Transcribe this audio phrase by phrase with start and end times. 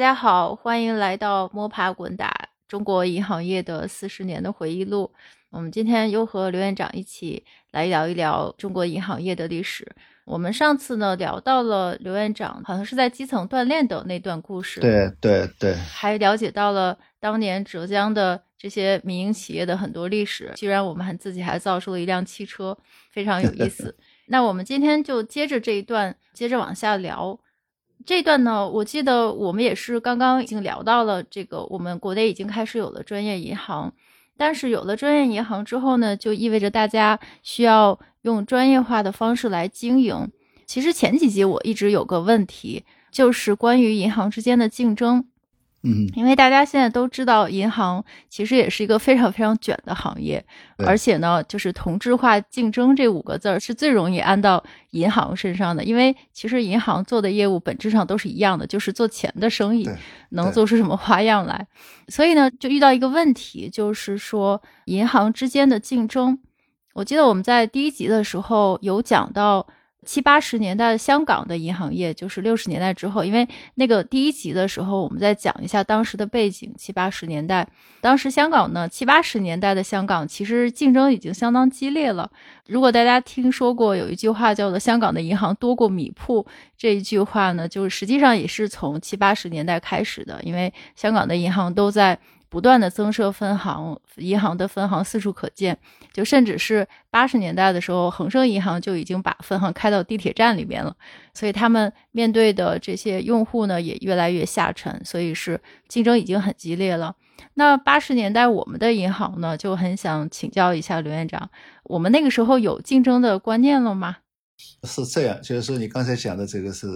[0.00, 5.12] 大家好，欢迎来到摸爬滚打中国银行业的四十年的回忆录。
[5.50, 9.86] 我们今天又和刘院长一起来聊一聊中国银行业的历史。
[10.24, 20.50] 我们上次呢聊到了刘院长好像是在基层锻炼的那段故事，对对对，还了解到了当年浙江的这些民营企业的很多历史。
[20.56, 22.74] 居然我们还自己还造出了一辆汽车，
[23.10, 23.94] 非常有意思。
[24.28, 27.38] 那我们今天就接着这一段，接着往下聊。
[28.06, 33.92] 这段呢，我记得我们也是刚刚已经聊到了这个，我们国内已经开始有了专业银行，
[34.36, 40.30] 但是有了专业银行之后呢，就意味着大家需要用专业化的方式来经营。
[40.66, 45.26] 其实前几集我一直有个问题，就是关于银行之间的竞争。
[45.82, 50.44] 嗯，因为大家现在都知道，银行其实也是一个非常非常卷的行业，
[50.76, 55.82] 而且呢，就是同质化竞争这五个字儿是最容易安到银行身上的。
[55.82, 59.88] 因为其实银行做的业务本质上都是一样的，就是做钱的生意，
[60.30, 61.66] 能做出什么花样来？
[62.08, 66.38] 所以呢，就遇到一个问题，就是说银行之间的竞争。
[66.92, 69.66] 我记得我们在第一集的时候有讲到。
[70.06, 76.72] 七八十年代的香港的银行业，就是六十年代之后，因为那个第一集的时候，我们再讲一下当时的背景。
[76.78, 77.68] 七八十年代，
[78.00, 82.30] 当时香港呢，七八十年代的香港其实竞争已经相当激烈了。
[82.66, 86.46] 如果大家听说过有一句话叫做“香港的银行多过米铺”
[86.78, 92.18] 这一句话呢，就是实际上也是从七八十年代开始的，因为香港的银行都在。
[92.50, 95.78] 不断的增设分行，银行的分行四处可见，
[96.12, 100.96] 就甚至是八十年代的时候，恒生银行就已经把分行开到地铁站里面了。
[101.32, 107.14] 所以他们面对的这些用户呢，也越来越下沉，所以是竞争已经很激烈了。
[107.54, 111.48] 那八十年代我们的银行呢，就很想请教一下刘院长，
[111.84, 114.16] 我们那个时候有竞争的观念了吗？
[114.82, 116.88] 是这样，就是说你刚才讲的这个是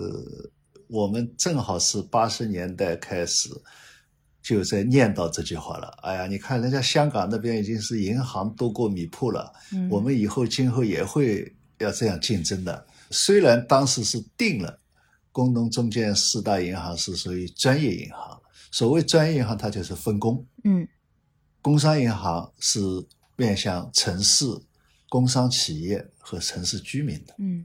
[0.88, 3.48] 我们正好是八十年代开始。
[4.44, 5.88] 就在念叨这句话了。
[6.03, 9.50] 哎呀，你看人家香港那边已经是银行多过米铺了，
[9.91, 12.87] 我们以后今后也会要这样竞争的。
[13.10, 14.78] 虽然当时是定了，
[15.32, 18.38] 工农中建四大银行是属于专业银行。
[18.71, 20.44] 所谓专业银行，它就是分工。
[20.65, 20.87] 嗯，
[21.62, 22.78] 工商银行是
[23.37, 24.44] 面向城市
[25.09, 27.34] 工商企业和城市居民的。
[27.38, 27.65] 嗯，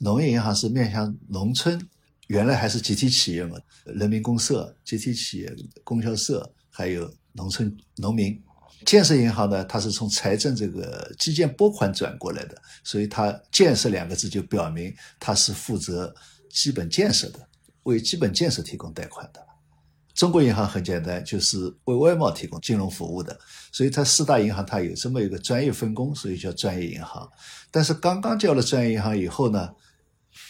[0.00, 1.80] 农业银行是面向农村。
[2.28, 8.40] 原来还是集体企业嘛，人民公社、集体企业、供销社，还有农村农民。
[8.84, 16.14] 建设银行呢，它是从财政这个基建拨款转过来的，所以它“建设”两个字就表明它是负责
[16.50, 17.40] 基本建设的，
[17.84, 19.44] 为基本建设提供贷款的。
[20.14, 23.36] 中国银行很简单，就是为外贸提供金融服务的，
[23.72, 27.28] 所以它四大银行它有这么一个专业分工，所以叫专业银行。
[27.70, 29.70] 但是刚刚叫了专业银行以后呢？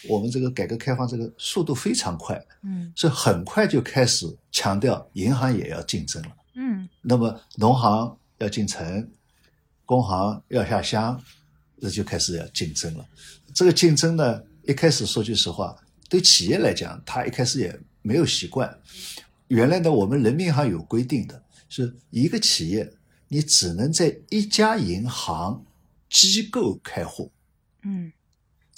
[0.07, 9.09] 我们这个改革开放这个速度非常快，嗯，所以很快就开始强调银行也要竞争了，嗯，那么农行要进城，
[9.85, 11.21] 工行要下乡，
[11.81, 13.05] 这就开始要竞争了。
[13.53, 15.75] 这个竞争呢，一开始说句实话，
[16.07, 18.79] 对企业来讲，他一开始也没有习惯。
[19.49, 22.89] 原来呢，我们人民银行有规定的，是一个企业
[23.27, 25.65] 你只能在一家银行
[26.09, 27.31] 机构开户，
[27.83, 28.11] 嗯。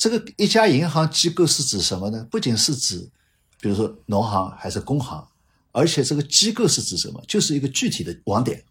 [0.01, 2.25] 这个一家银行机构是指什么呢？
[2.31, 3.07] 不仅是指，
[3.59, 5.23] 比如说农行还是工行，
[5.72, 7.23] 而且这个机构是指什么？
[7.28, 8.63] 就是一个具体的网点。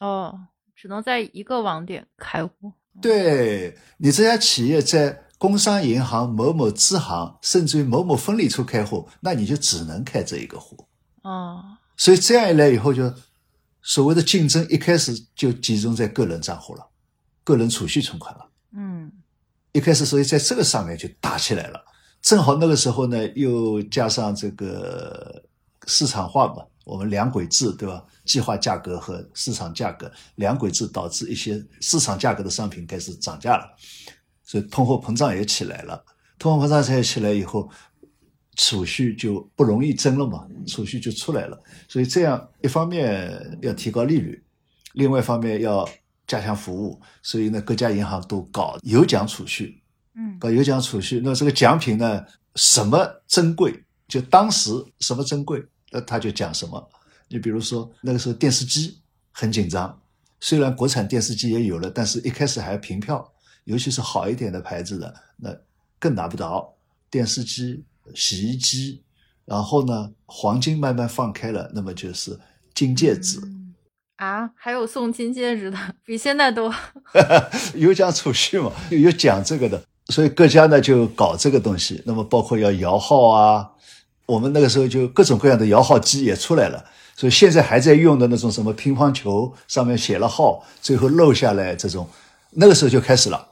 [0.00, 0.36] 哦，
[0.74, 2.72] 只能在一个网点开户。
[3.00, 10.88] 对你这家企业在工商银行某某支行，甚至于某某分理处开户，那你就只能开这一个户。
[11.22, 11.62] 哦，
[11.96, 13.14] 所以这样一来以后，就
[13.80, 16.88] 所谓的竞争一开始就集中在个人账户了，
[17.44, 18.50] 个人储蓄存款了。
[19.74, 21.84] 一开始，所以在这个上面就打起来了。
[22.22, 25.42] 正好那个时候呢，又加上这个
[25.88, 28.04] 市场化嘛，我们两轨制，对吧？
[28.24, 33.64] 计划价格和市场价格两轨制，导致一些市场价格的商品开始涨价了，
[34.44, 36.04] 所以通货膨胀也起来了。
[36.38, 37.68] 通货膨胀才起来以后，
[38.56, 41.60] 储蓄就不容易增了嘛，储蓄就出来了。
[41.88, 44.40] 所以这样一方面要提高利率，
[44.92, 45.84] 另外一方面要。
[46.26, 49.82] 加强服务，所以呢，各家银行都搞有奖储蓄，
[50.14, 51.20] 嗯，搞有奖储蓄。
[51.24, 52.24] 那这个奖品呢，
[52.54, 56.90] 什么珍贵，就当时什么珍贵，那他就讲什么。
[57.28, 58.98] 你比如说那个时候电视机
[59.32, 60.00] 很紧张，
[60.40, 63.32] 虽然国产电视机也有了，但是一开始还要凭票，
[63.64, 65.54] 尤其是好一点的牌子的，那
[65.98, 66.74] 更拿不着。
[67.10, 67.84] 电视机、
[68.14, 69.02] 洗衣机，
[69.44, 72.38] 然后呢，黄金慢慢放开了，那么就是
[72.74, 73.40] 金戒指。
[74.24, 76.74] 啊，还有送金戒指的，比现在多。
[77.76, 82.02] 有讲储蓄嘛，有讲这个的，所以各家呢就搞这个东西。
[82.06, 83.68] 那么包括要摇号啊，
[84.24, 86.82] 我们那个时候就各种各样的摇号机也出来了，
[87.14, 92.08] 所以现在还在用的那种什么乒乓球上面写了号，最后漏下来这种，
[92.52, 93.46] 那个时候就开始了。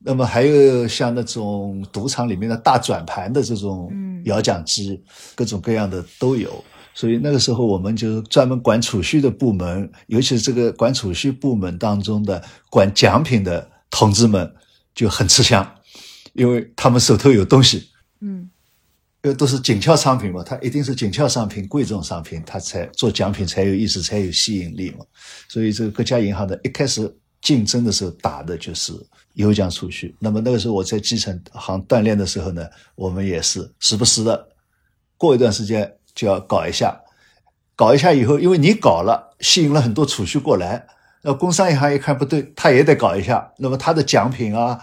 [0.00, 3.92] 那么还有像那种赌场里面的大转盘的这种
[4.24, 5.00] 摇奖机，
[5.36, 6.64] 各种各样的都有。
[6.98, 14.52] 所以那个时候我们就专门管储蓄的部门，尤其是这个管储蓄部门当中的管奖品的同志们
[14.96, 15.64] 就很吃香，
[16.32, 17.88] 因为他们手头有东西。
[18.18, 18.50] 嗯。
[19.22, 25.04] 因为都是紧俏商品嘛，它一定是紧俏商品、贵重商品，它才做奖品才有意思、才有吸引力嘛。
[25.48, 28.92] 所以这个各家银行的一开始竞争的时候打的就是
[29.34, 30.14] 有奖储蓄。
[30.20, 34.48] 那么那个时候我在基层行锻炼的时候呢，我们也是时不时的
[35.16, 37.00] 过一段时间就要搞一下，
[37.76, 40.84] 搞一下以后，因为你搞了，吸引了很多储蓄过来，
[41.22, 43.52] 那工商银行一看不对，他也得搞一下。
[43.58, 44.82] 那么他的奖品啊。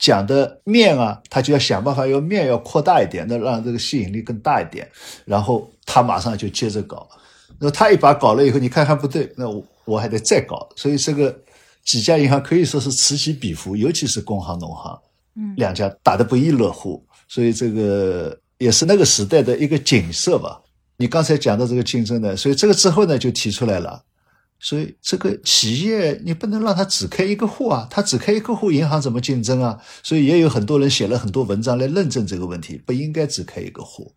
[0.00, 4.88] 讲的面啊，他就要想办法，要面要扩大一点，那让这个吸引力更大一点。
[5.26, 7.06] 然后他马上就接着搞，
[7.58, 10.66] 那他一把搞了以后，你看看不对，那我我还得再搞。
[10.74, 11.38] 所以这个
[11.84, 14.98] 几家银行可以说是此起彼伏，尤其是工行、农行，
[15.36, 17.04] 嗯，两家打得不亦乐乎。
[17.28, 20.58] 所以这个也是那个时代的一个景色吧。
[21.00, 24.04] 你刚才讲的这个竞争呢，所以这个之后呢，就提出来了。
[24.58, 29.80] 所以这个企业你不能让他只开一个户啊，他只开一个户，银行怎么竞争啊？
[30.02, 34.14] 所以也有很多人写了很多文章来论证这个问题，不应该只开一个户。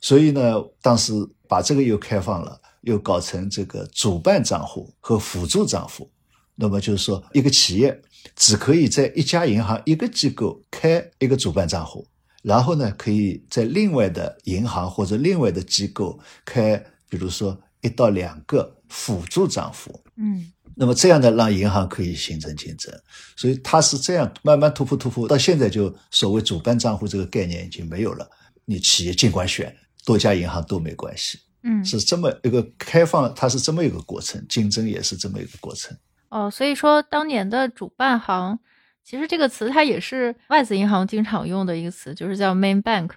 [0.00, 1.12] 所以呢，当时
[1.46, 6.10] 把这个又开放了，又搞成这个主办账户和辅助账户。
[6.54, 8.00] 那么就是说，一个企业
[8.34, 12.06] 只可以在一家银行一个机构开一个主办账户，
[12.42, 16.76] 然后呢，可以在另外的银行或者另外的机构开，
[17.08, 18.78] 比如说一到两个。
[18.94, 22.92] 辅助账户，嗯，那么这样的让银行可以形成竞争，
[23.34, 28.28] 所以它是这样慢慢突破突破，到现在就所谓主办账户这个概念已经没有了。
[28.66, 29.74] 你企业尽管选
[30.04, 35.96] 多家银行都没关系，嗯，是这么一个开放，它是这么一个过程，竞争也是这么一个过程。
[36.28, 38.58] 哦，所以说当年的主办行，
[39.04, 43.10] 其实这个词它也是外资银行经常用的一个词，就是叫 main bank，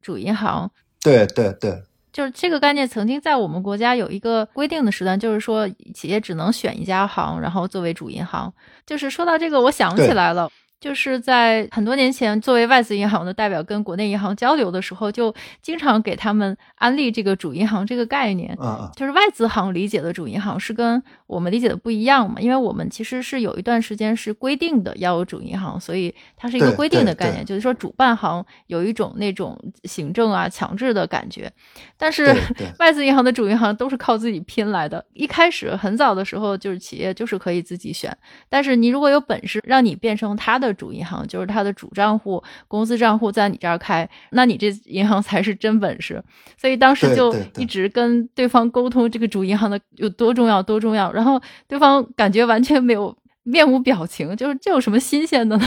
[0.00, 0.70] 主银行。
[1.00, 1.82] 对对对。
[2.12, 8.50] 就是这个概念曾经在我们国家有一个规定的时段，就是说企业只能选一家行，然后作为主银行。
[8.86, 10.50] 就是说到这个，我想起来了。
[10.86, 18.56] 就是在很多年前，作为外资银行的代表跟国内银行交流的时候，就经常给他们安利这个主银行这个概念。
[18.62, 22.40] 嗯就是外资行理解的主银行是跟我们理解的不一样嘛？
[22.40, 27.44] 因为我们其实是有一段时间是规定的要有主银行，所以它是一个规定的概念。
[27.44, 31.50] 就是说主办行有一种那种行政啊强制的感觉，
[31.98, 32.32] 但是
[32.78, 35.04] 外资银行的主银行都是靠自己拼来的。
[35.14, 38.16] 一开始很早的时候，就是企业就是可以自己选，
[38.48, 40.75] 但是你如果有本事让你变成他的。
[40.76, 46.22] 的主银行就是他的主账户、公司账户在你这儿开，那你这银行才是真本事。
[46.58, 51.10] 所以当时就一直跟对方沟通这个主银行的有多重要、多重要。
[51.12, 55.66] 然后对方感觉完全没有面无表情，就是这有什么新鲜的呢？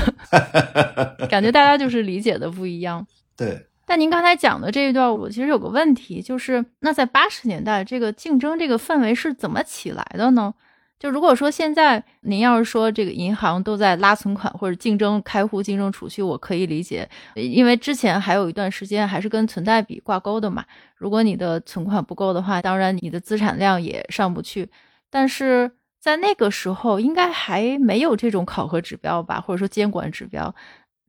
[1.29, 3.07] 感觉大家就是理解的不一样。
[3.35, 3.65] 对。
[3.85, 10.53] 但您刚才讲的这一段，我其实有个问题，就是那在八十年代，这个竞争这个氛围是怎么起来的呢？
[10.99, 20.65] 就如果说现在您要是说这个银行都在拉存款或者竞争开户、竞争储蓄，我可以理解，因为之前还有一段时间还是跟存贷比挂钩的嘛。
[20.97, 24.69] 如果你的存款不够的话，当然你的资产量也上不去。
[25.09, 30.53] 但是在那个时候，应该还没有这种考核指标吧，或者说监管指标，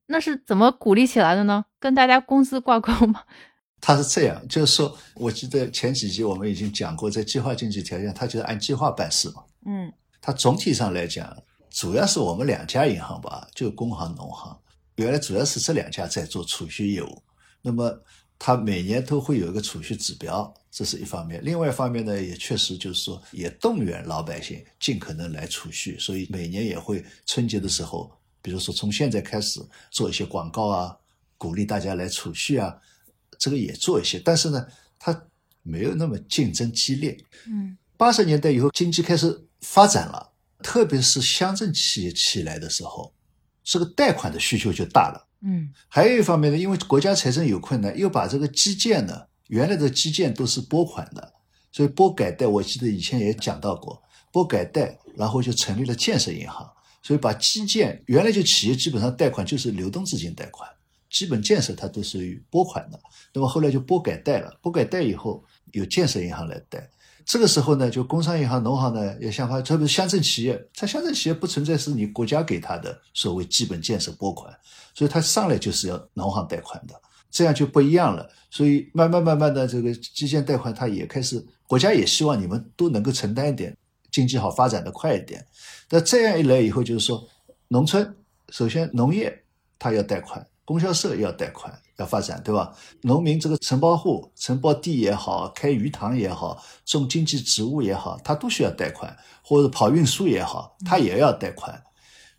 [0.07, 1.65] 那是怎么鼓励起来的呢？
[1.81, 3.23] 跟大家工资挂钩吗？
[3.83, 9.43] 它是这样，就是说，我记得前几集我们已经讲过，在计划经济条件，它就是按计划办事嘛。
[9.67, 11.37] 嗯，它总体上来讲，
[11.71, 14.59] 主要是我们两家银行吧，就工行、农行，
[14.97, 17.23] 原来主要是这两家在做储蓄业务。
[17.63, 18.03] 那么
[18.39, 21.45] 它每年都会有一个储蓄指标，这是一方面。
[21.45, 30.97] 另外一方面呢，也确实就是说，也动员老百姓尽可能来储蓄，所以每年也会春节的时候，比如说从现在开始做一些广告啊，
[31.37, 32.75] 鼓励大家来储蓄啊，
[33.39, 34.19] 这个也做一些。
[34.19, 34.67] 但是呢，
[34.99, 35.27] 它
[35.63, 37.23] 没有那么竞争激烈。
[37.47, 39.47] 嗯，八十年代以后，经济开始。
[39.61, 43.13] 发展了，特别是乡镇企业起来的时候，
[43.63, 45.29] 这个贷款的需求就大了。
[45.43, 51.33] 嗯，还有一方面呢，因为国家财政有困难，又把这个基建呢，原来的基建都是拨款的，
[51.73, 56.71] 所以拨改贷，我记得以前也讲到过，拨改贷，然后就成立了建设银行，
[57.03, 60.69] 所以把基建原来就企业基本上贷款就是流动资金贷款，
[61.09, 63.01] 基本建设它都属于拨款的，
[63.33, 66.91] 那么后来就拨改贷了，拨改贷以后有建设银行来贷。
[67.31, 74.53] 这个时候呢，就工商银行、农行呢也想法，特别是乡镇企业，它乡镇企业不存在是你国家给他的所谓基本建设拨款，
[74.97, 77.01] 所以它上来就是要农行贷款的。
[77.31, 78.29] 这样就不一样了。
[78.51, 83.77] 所以慢慢慢慢的，这个基建贷款它也开始，国家也希望你们都能够承担一点，
[84.11, 85.47] 经济好发展的快一点。
[85.89, 87.25] 那这样一来以后，就是说，
[87.69, 88.13] 农村
[88.49, 89.45] 首先农业
[89.79, 92.73] 它要贷款，供销社要贷款要发展，对吧？
[93.03, 101.83] 农民这个承包户承包地也好，开鱼塘也好，种经济植物也好，他都需要贷款，或者跑运输也好，他也要贷款。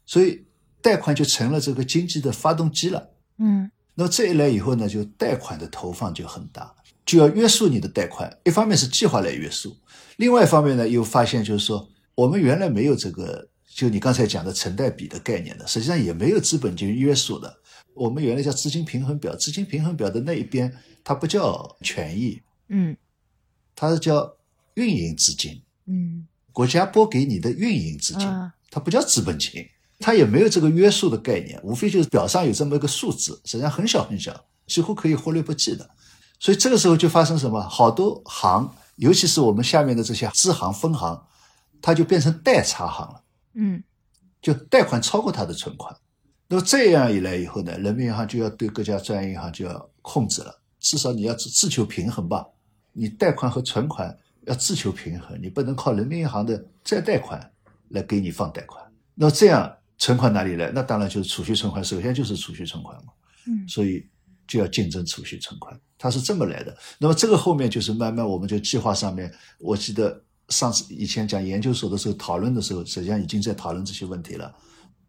[0.05, 0.45] 所以
[0.81, 3.09] 贷款就成了这个经济的发动机了。
[3.37, 3.69] 嗯。
[3.95, 6.73] 那么这一来以后呢，就贷款的投放就很大，
[7.05, 8.33] 就要约束你的贷款。
[8.45, 9.75] 一方面是计划来约束，
[10.15, 11.85] 另外一方面呢，又发现就是说，
[12.15, 17.60] 我们原来没有这个，就你刚才讲的承贷比的概念的，实际上也没有资本金约束的。
[17.93, 20.73] 我们原来叫资金平衡表，资金平衡表的那一边，
[21.03, 22.95] 它不叫权益，嗯，
[23.75, 24.35] 它是叫
[24.75, 28.27] 运营资金，嗯，国家拨给你的运营资金，
[28.69, 29.65] 它不叫资本金。
[30.03, 35.87] 它也没有这个约束的概念，无非就是表上有这么一个数字，实际上很小很小，几乎可以忽略不计的。
[36.39, 37.61] 所以这个时候就发生什么？
[37.61, 41.23] 好多行，尤其是我们下面的这些支行、分行，
[41.83, 43.23] 它就变成代差行了。
[43.53, 43.83] 嗯，
[44.41, 45.95] 就贷款超过它的存款。
[46.51, 52.45] 那么这样一来以后呢，人民银行就要对各家专业银行就要控制了，至少你要自自求平衡吧。
[52.91, 57.51] 你贷款和存款要自求平衡，你不能靠人民银行的再贷款
[57.89, 58.83] 来给你放贷款。
[59.15, 59.77] 那这样。
[59.97, 60.71] 存款哪里来？
[60.73, 63.13] 那当然就是储蓄存款，首先就是储蓄存款嘛。
[63.45, 64.03] 嗯，所以
[64.47, 66.75] 就要竞争储蓄存款，它是这么来的。
[66.97, 74.51] 那么这个后面就是慢慢，我们就计划上面，我记得上次以前讲研究所的时候讨论的时候，实际上已经在讨论这些问题了。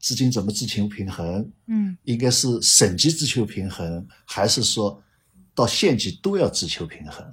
[0.03, 1.51] 资金怎么自求平衡？
[1.69, 5.03] 嗯，应该是省级自求平衡，还是说
[5.55, 7.25] 到县级都要自求平衡？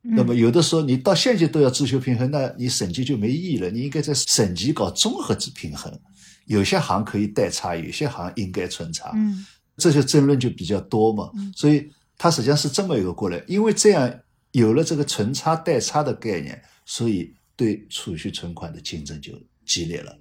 [0.00, 3.70] 那么有的时候你到县级都要自求平衡，那你省级就没意义了。
[3.70, 5.98] 你应该在省级搞综合制平衡。
[6.46, 9.46] 有些行可以代差，有些行应该存差，嗯，
[9.78, 11.30] 这些争论就比较多嘛。
[11.56, 14.20] 所以它实际上是这么一个过来，因为这样
[14.52, 19.32] 有了这个存差代差的概念，所以对储蓄存款的竞争就
[19.64, 20.14] 激烈了。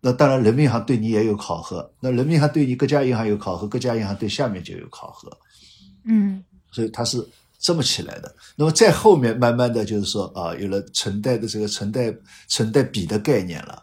[0.00, 5.30] 那当然，人民银行对你也有考核，那人民银行对你各家银行有考核，各家银行对下面就有考核，
[6.04, 6.42] 嗯，
[6.72, 7.26] 所以它是
[7.58, 8.34] 这么起来的。
[8.56, 12.14] 那么在后面慢慢的就是说啊，有了存贷的这个存贷
[12.48, 13.82] 存贷比的概念了。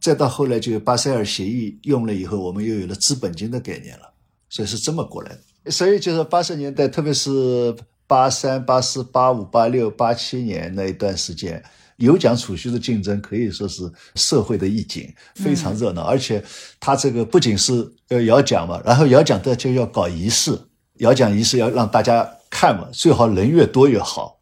[0.00, 4.12] 再到后来，就巴塞尔协议用了以后，我们又有了资本金的概念了，
[4.50, 5.70] 所以是这么过来的。
[5.70, 7.74] 所以就是八十年代，特别是
[8.06, 11.64] 八三、八四、八五、八六、八七年那一段时间，
[11.96, 16.02] 有奖储蓄的竞争可以说是社会的一景，非常热闹。
[16.02, 16.44] 而且
[16.78, 20.58] 他这个不仅是要摇奖嘛，然后摇奖的就要搞仪式，
[20.98, 24.38] 摇奖仪式要让大家看嘛，最好人越多越好。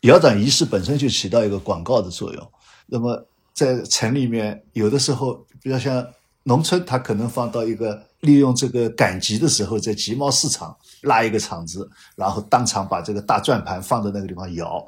[0.00, 2.52] 摇奖仪式本身就起到一个广告的作用，
[2.86, 3.26] 那么。
[3.54, 6.04] 在城里面，有的时候，比如像
[6.42, 14.84] 农村，他可能放到一个利用这个赶集的时候，在集贸市场拉一个场子，然后当场把这个大转盘放在那个地方摇，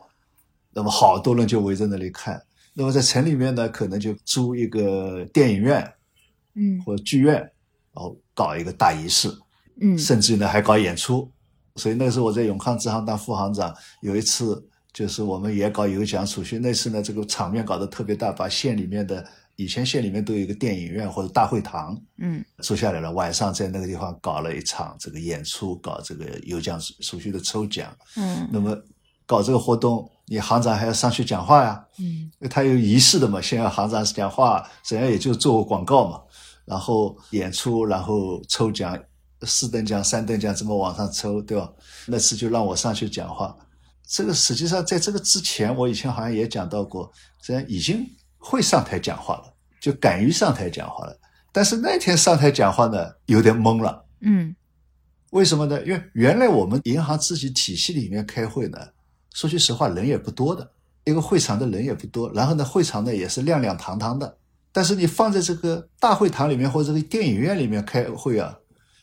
[0.77, 2.41] 那么好多人就围在那里看。
[2.75, 5.93] 那么在城里面呢，可能就租一个电影院，
[6.55, 7.51] 嗯，或剧院，然
[7.95, 9.29] 后搞一个大仪式，
[9.81, 11.33] 嗯，甚至呢还搞演出。
[11.77, 14.69] 所以那个时候我在永康支行当副行长，有一次。
[14.97, 19.23] 就是我们也搞有奖储蓄，那次呢，这个场面搞得特别大，把县里面的
[19.57, 28.75] 以前县里面都有一个电影院或者大会堂，嗯，租下来了，晚上在那个地方搞了一场这个演出，搞这个有奖储蓄的抽奖，嗯，那么
[29.27, 36.21] 搞这个活动，你行长还要上去讲话呀，嗯，他有仪式的嘛，先要行长讲话，怎样也就做个广告嘛，
[36.65, 38.99] 然后演出，然后抽奖，
[39.43, 41.73] 四等奖、三等奖这么往上抽，对吧？
[42.07, 43.57] 那次就让我上去讲话。
[44.09, 48.05] 这个实际上在这个之前，我以前好像也讲到过，这样已经
[48.39, 51.17] 会上台讲话了，就敢于上台讲话了。
[51.53, 54.05] 但是那天上台讲话呢，有点懵了。
[54.21, 54.55] 嗯，
[55.31, 55.81] 为什么呢？
[55.85, 58.79] 因为原来我们银行自己体系里面开会呢，
[59.37, 60.67] 说句实话，人也不多的，
[61.05, 62.33] 一个会场的人也不多。
[62.33, 64.39] 然后呢，会场呢也是亮亮堂堂的。
[64.73, 68.57] 但是你放在这个大会堂里面或者这个电影院里面开会啊，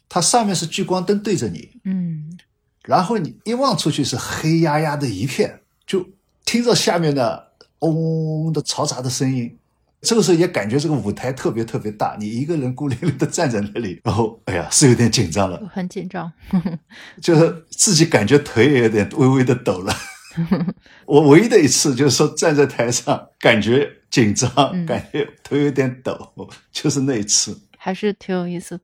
[0.10, 1.70] 它上面是聚光灯对着你。
[1.84, 2.36] 嗯。
[2.84, 6.04] 然后你一望出去是黑压压的一片，就
[6.44, 9.56] 听着下面的嗡嗡的嘈杂的声音。
[10.02, 16.30] 这个时候也感觉这个舞台特别特别大，你一个人孤零零的站在那里，然后哎呀，是有点紧张了，很紧张，
[17.22, 19.96] 就是自己感觉腿也有点微微的抖了。
[21.06, 24.52] 我唯一的一次就是说站在台上感觉紧张，
[24.86, 26.34] 感觉头有点抖，
[26.72, 28.80] 就是那一次，还是挺有意思。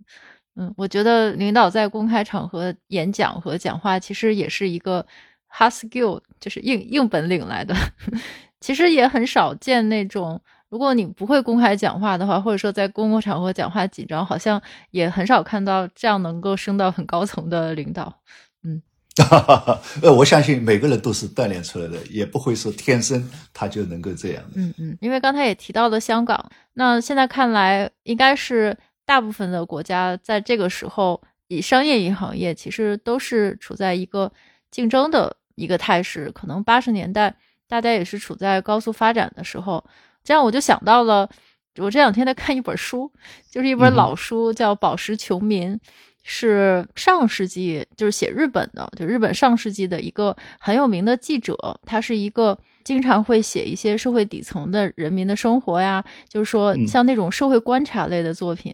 [0.56, 5.06] 嗯，我觉得领导在公开场合演讲和讲话，其实也是一个
[5.50, 7.74] hard skill，就是硬硬本领来的。
[8.60, 18.14] 其实也很少见那种，如果你不会公开讲话的话，或者说在公共场合讲话紧张，好像也很少看到这样能够升到很高层的领导。
[18.64, 18.82] 嗯，
[20.02, 24.44] 呃，我相信每个人都是锻炼出来的，也不会说天生他就能够这样。
[24.56, 34.32] 嗯嗯，因为刚才也提到了香港，那现在看来，应该是大部分的国家在这个时候，以商业银行业其实都是处在一个
[34.72, 36.32] 竞争的一个态势。
[36.32, 37.36] 可能八十年代
[37.68, 39.84] 大家也是处在高速发展的时候，
[40.24, 41.30] 这样我就想到了，
[41.78, 43.12] 我这两天在看一本书，
[43.50, 45.76] 就是一本老书，叫《宝石穷民》。
[46.24, 58.74] 是上世纪，就是写日本的，就日本上世纪的一个很有名的记者，他是一个经常会写一些社会底层的人民的生活呀，就是说像那种社会观察类的作品。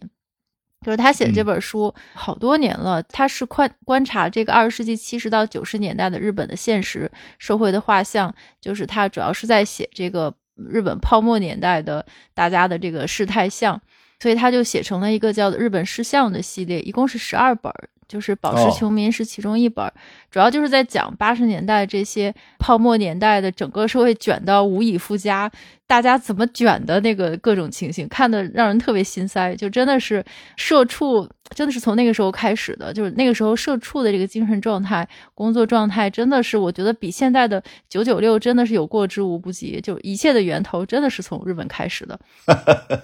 [0.84, 13.80] 就是他写这本书好多年了，他是观观察这个二十世纪七十到九十年代的日本的现实社会的画像，就是他主要是在写这个日本泡沫年代的大家的这个事态像。
[14.18, 17.72] 所以他就写成了一个叫《日本事项》的系列，一共是十二本，
[18.08, 19.92] 就是《宝石球民》是其中一本，
[20.30, 25.50] 主要就是在讲八十年代这些泡沫年代的整个社会卷到无以复加。
[25.86, 29.54] 大家怎么卷的那个各种情形，看的让人特别心塞。
[29.54, 30.24] 就真的是
[30.56, 32.92] 社畜，真的是从那个时候开始的。
[32.92, 39.80] 就是那个时候社畜的这个精神状态、工作状态，真的是我觉得比现在的九九六真的是有过之无不及。
[39.80, 42.18] 就一切的源头真的是从日本开始的。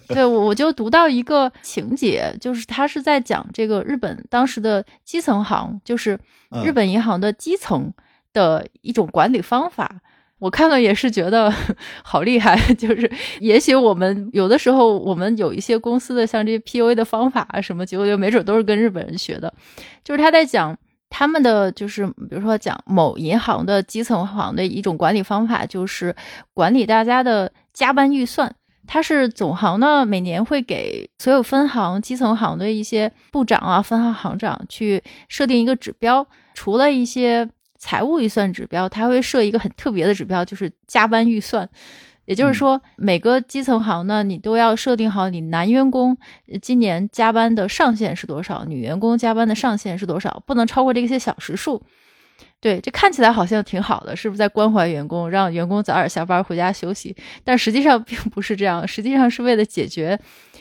[0.09, 6.19] 对，我我就读到一个情节，就是他是在讲这个日本当时的基层行，就是
[6.65, 7.93] 日本银行的基层
[8.33, 10.01] 的一种管理方法。
[10.43, 11.49] 我看了也是觉得
[12.03, 13.09] 好厉害， 就是
[13.39, 19.55] 也许我们有的时候我们有一些公司的像这些 PUA 的方法啊什么，结果就没准都是跟日本人学的。
[20.03, 20.77] 就是他在讲
[21.09, 26.13] 他们的，就是比如说讲某银行的基层行的一种管理方法，就是
[26.53, 28.53] 管理大家的加班预算。
[28.85, 37.49] 他是总行呢，每年会给所有分行、基层行的一些部长啊、分行行长去设定一个指标，除了一些。
[37.83, 41.69] 财务预算指标，它会设一个很特别的指标，就是加班预算。
[42.27, 46.17] 也就是说，每个基层行呢，你都要设定好你男员工
[46.63, 51.83] 今年加班的上限是多少，女员工加班的上限是多少，不能超过这些小时数。
[52.61, 57.17] 对，这看起来好像挺好的，是不是在关怀员工，让员工早点下班回家休息？
[57.43, 60.17] 但实际上并不是这样，实际上是为了解决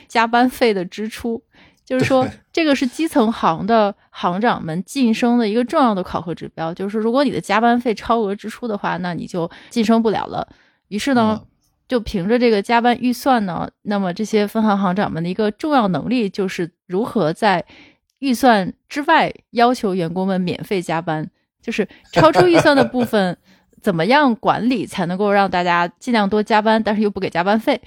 [0.07, 1.43] 加班费的支出。
[1.91, 6.73] 就是说，这个是基层行的行长们晋升的一个重要的考核指标。
[6.73, 10.47] 就是如果你的加班费超额支出的话，那你就晋升不了了。
[10.87, 11.41] 于是呢，
[11.89, 17.65] 就凭着这个加班预算呢，那么这些分行行长们的一个重要能力就是如何在
[18.19, 21.29] 预算之外要求员工们免费加班，
[21.61, 23.37] 就是超出预算的部分
[23.81, 27.81] 怎么样管理才能够让大家尽量多加班，但是又不给加班费。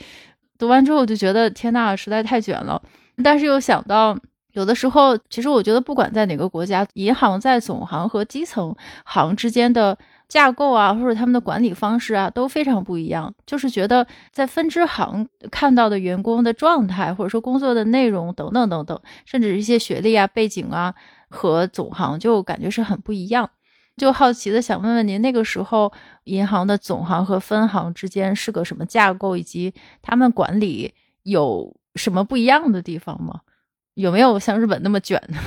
[0.59, 2.83] 读完之后我就觉得天呐，实在太卷了。
[3.23, 4.19] 但是又想到，
[4.53, 8.75] 有的时候，其实我觉得，不管在哪个国家，银行在总行和基层
[9.05, 9.97] 行之间的
[10.29, 13.33] 架构啊，或者他们的管理方式啊，都非常不一样。
[13.47, 20.95] 就是觉得在分支行看到的员工的状态，或者说工作的内容等等等等，甚至一些学历啊、背景啊，
[21.29, 23.51] 和总行就感觉是很不一样。
[23.97, 25.93] 就好奇的想问问您，那个时候
[26.25, 29.73] 银行的总行和分行之间是个什么架构，以及
[30.03, 31.77] 他们管理有？
[31.95, 33.41] 什么不一样的地方吗？
[33.95, 35.39] 有没有像日本那么卷呢？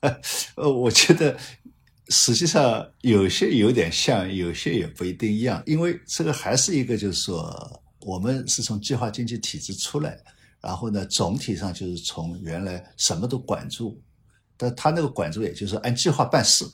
[0.56, 1.36] 呃，我觉得
[2.08, 5.62] 实际上有些有点像，有些也不一定一样。
[5.66, 10.18] 因为这个还是一个，就是说，我们是从计划经济体制出来，
[10.60, 14.00] 然后呢，总体上就是从原来什么都管住，
[14.56, 16.64] 但他那个管住，也就是按计划办事。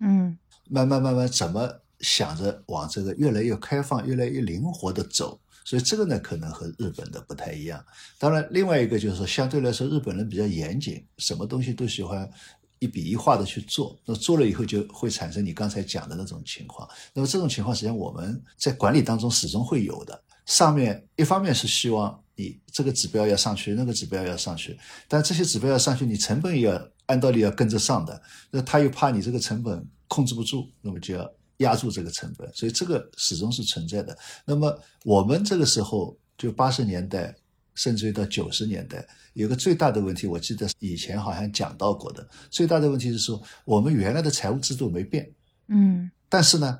[0.00, 0.36] 嗯，
[0.68, 1.68] 慢慢慢慢怎么
[2.00, 5.40] 想着往这个越来越开放、越来越灵活的走。
[5.66, 7.84] 所以这个呢，可能和日本的不太一样。
[8.20, 12.30] 当然，另外一个就是说，相对来说，日本人比较严谨，什么东西都喜欢
[12.78, 13.98] 一笔一画的去做。
[14.04, 16.88] 那做了以后，就会产生你刚才讲的那种情况。
[17.12, 20.22] 那么这种情况，实际上我们在管理当中始终会有的。
[20.44, 28.22] 上面一方面是希望你这个指标要上去，那个指标要上去，但这些指标要上去，你成本也要按道理要跟着上的。
[28.52, 31.28] 那他又怕你这个成本控制不住，那么就要。
[31.58, 34.16] 压住这个成本，所以这个始终是存在的。
[34.44, 37.34] 那么我们这个时候，就八十年代，
[37.74, 42.28] 甚至于到九十年代，有个最大的问题，我记得以前好像讲到过的。
[42.50, 45.30] 最大的问题是说，我们原来的财务制度没变，
[45.68, 46.78] 嗯，但是呢，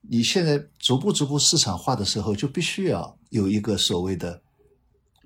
[0.00, 4.42] 你现在逐步逐步市场化的时候，就必须要有一个所谓的，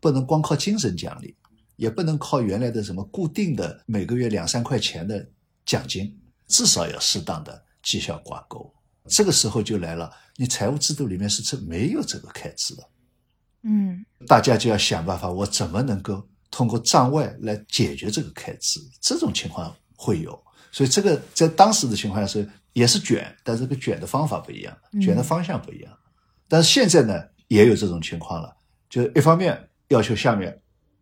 [0.00, 1.34] 不能光靠精神奖励，
[1.76, 5.26] 也不能靠原来的什么固定的每个月两三块钱的
[5.64, 8.72] 奖金，至少要适当的绩效挂钩。
[9.08, 12.88] 这个时候就来了，你财务制度里面是这没有这个开支的，
[13.62, 18.80] 嗯，大家就要想办法，我怎么能够通过账外来解决这个开支？
[19.00, 20.40] 这种情况会有。
[20.70, 25.92] 所以这个在当时的情况下是也是卷，但这个卷的方法不一样，卷的方向不一样。
[26.48, 28.56] 但是现在呢，也有这种情况了，
[28.88, 30.58] 就一方面要求下面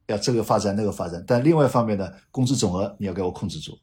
[0.07, 3.79] 要这个发展那个发展，但另外一方面呢，工资总额你要给我控制住。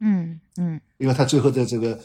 [0.00, 1.98] 嗯嗯，因为他最后的这个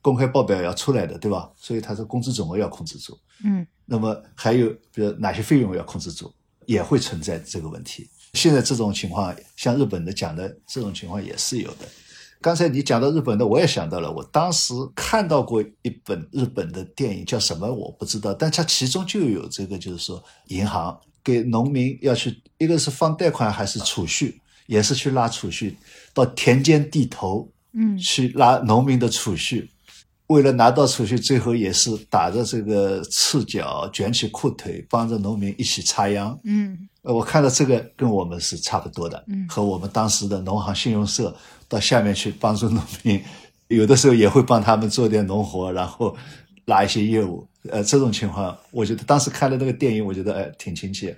[0.00, 1.50] 公开报表要出来的，对吧？
[1.56, 3.18] 所以他说工资总额要控制住。
[3.44, 6.32] 嗯，那么还有比如哪些费用要控制住，
[6.66, 8.08] 也会存在这个问题。
[8.34, 11.88] 现在这种情况，像日本的讲的这种情况也是有的。
[12.40, 25.76] 刚才你讲到日本的，我也想到了，我当时看到过一本日本的电影，叫什么我不知道，但它其中就有这个，就是说银行给农民要去，一个是放贷款还是储蓄，也是去拉储蓄，
[26.14, 29.68] 到田间地头，嗯，去拉农民的储蓄，
[30.28, 36.88] 为了拿到储蓄，最后也是打着这个赤脚，卷起裤腿，帮着农民一起插秧，嗯。
[37.02, 41.34] 我看到这个跟我们是差不多的，嗯，和我们当时的农行信用社
[41.66, 43.18] 到下面去帮助农民，
[43.68, 46.14] 有的时候也会帮他们做点农活，然后
[46.66, 47.48] 拉一些业务。
[47.70, 51.16] 呃，这种情况，我觉得当时看了那个电影，我觉得哎挺亲切。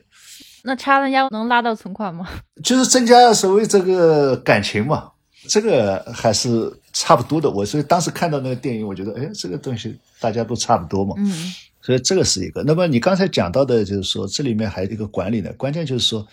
[0.63, 2.29] 那插了秧能拉到存款吗？
[2.63, 5.11] 就是增加所谓这个感情嘛，
[5.49, 7.51] 这个还是差不多的。
[7.51, 11.15] 我所以当时看到那个电影，我觉得哎，这个东西大家都差不多嘛。
[11.19, 11.55] 嗯。
[11.83, 12.63] 所以这个是一个。
[12.63, 16.27] 那么你刚才讲到的，就是说这里面还有一个管理呢，关键就是说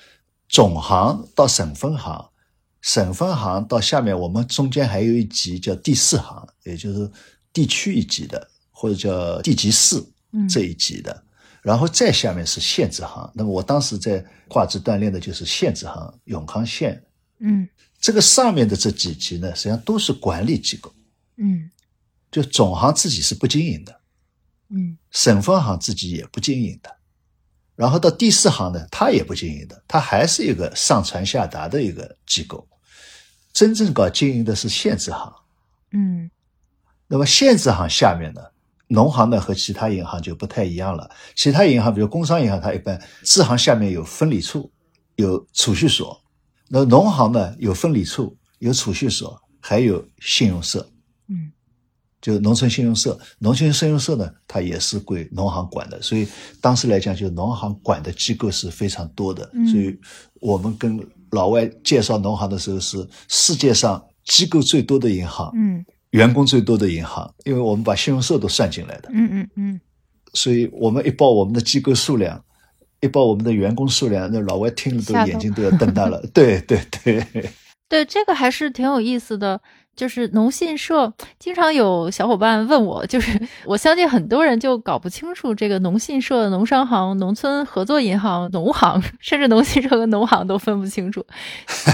[0.50, 2.30] 总行到省分行，
[2.82, 7.10] 省分行到下面，我们中间还有一级叫第四行，也就是
[7.54, 9.96] 地区一级的，或者叫地级市
[10.50, 11.24] 这一级的，
[11.62, 13.32] 然后再下面是县支行。
[13.34, 17.02] 那么我当时在挂职锻炼的就是县支行，永康县。
[17.40, 17.68] 嗯，
[18.00, 20.94] 这个上面的这几级呢，实际上都是管理机构。
[21.38, 21.70] 嗯，
[22.32, 24.02] 就总行自己是不经营的。
[24.70, 26.94] 嗯，省分行自己也不经营的，
[27.76, 32.68] 然后到第四行呢，它也不经营的，它还是一个上传下达的一个机构。
[33.54, 35.34] 真正搞经营的是县直行。
[35.92, 36.30] 嗯，
[37.08, 38.42] 那么县直行下面呢，
[38.88, 41.10] 农行呢和其他银行就不太一样了。
[41.34, 44.70] 其他银行，比如工商银行，它一般支行下面有分理处，
[45.16, 46.22] 有储蓄所；
[46.70, 50.88] 那农行呢有分理处，有储蓄所，还有信用社。
[51.28, 51.52] 嗯。
[52.20, 56.28] 就农村信用社，农村信用社呢，它也是归农行管的，所以
[56.60, 59.50] 当时来讲，就农行管的机构是非常多的。
[59.72, 59.98] 所以
[60.42, 61.00] 我们跟
[61.30, 69.10] 老外介绍农行的时候，是世界上机构最多的银行，嗯，员工最多的银行，因为我们把信用社都算进来的。
[69.14, 69.82] 嗯嗯嗯。
[70.34, 72.44] 所以我们一报我们的机构数量，
[73.02, 76.22] 一报我们的员工数量，那老外听了都眼睛都要瞪大了。
[76.34, 77.26] 对对对，
[77.90, 79.62] 对，这个还是挺有意思的。
[79.96, 91.26] 就是农信社，经常有小伙伴问我，就是我相信很多人就搞不清楚这个农信社、农商行、农村合作银行、农行， 甚至农信社和农行都分不清楚。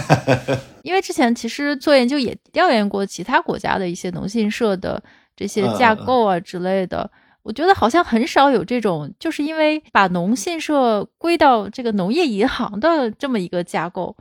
[0.84, 5.02] 因为之前其实做研究也调研过其他国家的一些农信社的
[5.34, 7.10] 这些架构啊之类的，
[7.44, 14.16] 我觉得好像很少有这种，就是因为把农信社归到这个农业银行的这么一个架构。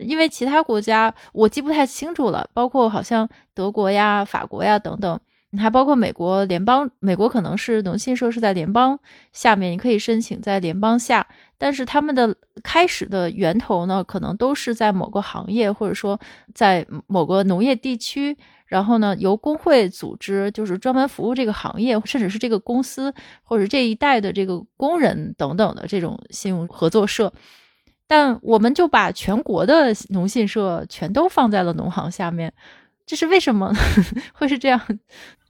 [0.00, 5.18] 因为其他国家我记不太清楚了，包括好像德国呀、法国呀等等，
[5.58, 8.98] 还包括美国联邦，美国可能是农信社是在联邦
[9.32, 16.20] 下面，你可以申请在联邦下，但是他们的开始的源头呢，可能都是在某个行业或者说
[16.52, 27.32] 在某个农业地区，然后呢由工会组织，就是专门服务这个行业，甚至是这个公司或者这一代的这个工人等等的这种信用合作社。
[28.08, 32.52] 但我们就把全国的农信社全都放在了农行下面，
[33.04, 33.72] 这是为什么
[34.34, 34.80] 会是这样？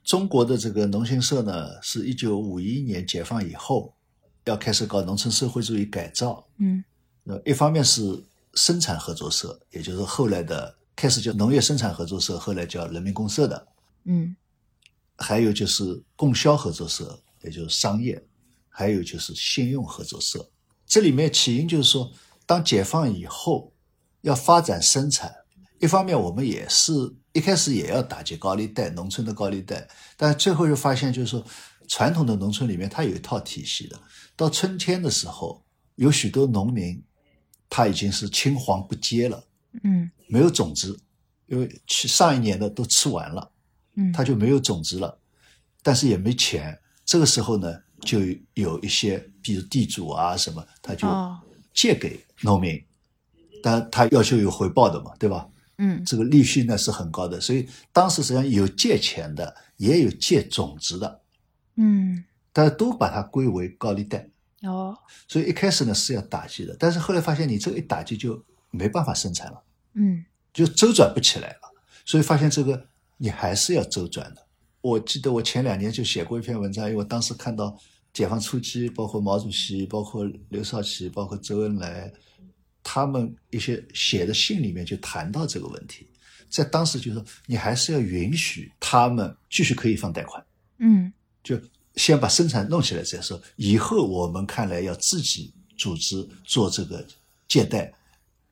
[0.03, 3.93] 中国的这个农信社呢，是一九五一年解放以后
[4.45, 6.47] 要开始搞农村社会主义改造。
[6.59, 6.85] 嗯，
[7.25, 8.23] 那，一方面是
[8.55, 13.69] 生产合作社，也就是后来的开始叫农业生产合作社，后来叫人民公社的。
[14.07, 14.35] 嗯，
[15.17, 18.21] 还有就是供销合作社，也就是商业，
[18.69, 20.51] 还有就是信用合作社。
[20.87, 22.11] 这里面起因就是说。
[22.49, 23.73] 当解放以后，
[24.21, 25.35] 要发展生产，
[25.81, 26.93] 一方面我们也是
[27.33, 29.85] 一开始也要打击高利贷，农村的高利贷，
[30.17, 31.45] 但最后又发现，就是说
[31.89, 33.99] 传统的农村里面它有一套体系的。
[34.37, 35.61] 到春天的时候，
[35.97, 37.03] 有许多农民
[37.69, 39.45] 他已经是青黄不接了，
[39.83, 40.99] 嗯，没有种子，
[41.47, 43.51] 因为去上一年的都吃完了，
[43.95, 45.19] 嗯，他就没有种子了，
[45.83, 46.79] 但是也没钱。
[47.05, 48.19] 这个时候呢，就
[48.55, 51.07] 有一些比如地主啊什么，他就
[51.73, 52.25] 借给。
[52.43, 52.85] 农民，
[53.63, 55.49] 但他要求有回报的嘛，对吧？
[55.79, 61.23] 嗯，这个利息呢是很高的，所以当时实际上有借钱的，也有借种子的，
[61.77, 64.29] 嗯，但是都把它归为高利贷。
[64.65, 64.95] 哦，
[65.27, 69.63] 所以一开始呢是要打击的，但是后来发现你这个一打击就没办法生产了，
[69.97, 71.61] 嗯，就周转不起来了。
[72.05, 74.47] 所以发现这个你还是要周转的。
[74.81, 77.77] 我记得我前两年就写过一篇文章，因为我当时看到
[78.13, 82.13] 解放初期，包括毛主席、包括刘少奇、包括周恩来，
[82.83, 86.07] 他们一些写的信里面就谈到这个问题。
[86.49, 90.47] 在当时就说，你还是要允许他们继续可以放贷款，
[90.79, 91.61] 嗯，就
[91.97, 93.43] 先把生产弄起来再说。
[93.57, 97.05] 以后我们看来要自己组织做这个
[97.49, 97.93] 借贷，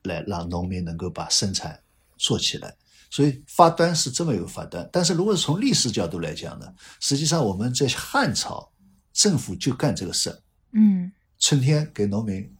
[0.07, 1.79] 来让农民能够把生产
[2.17, 2.75] 做起来。
[3.11, 6.65] 所以发端是这么一个发端，但是如果是从历史角度来讲呢，
[6.99, 8.69] 实际上我们在汉朝，
[9.13, 10.39] 政府就干这个事儿，
[10.73, 12.51] 嗯，春天给农民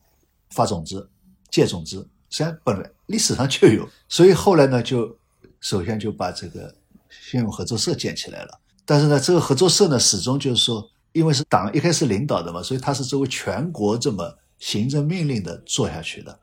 [0.51, 1.09] 发种子、
[1.49, 1.97] 借种子，
[2.29, 5.17] 实际上本来历史上就有，所以后来呢，就
[5.59, 6.73] 首先就把这个
[7.09, 8.59] 信用合作社建起来了。
[8.85, 16.39] 但是呢，这个合作社呢，始终就是说，因为是党一开始领导的嘛，所以它是作为全国这么行政命令的做下去的。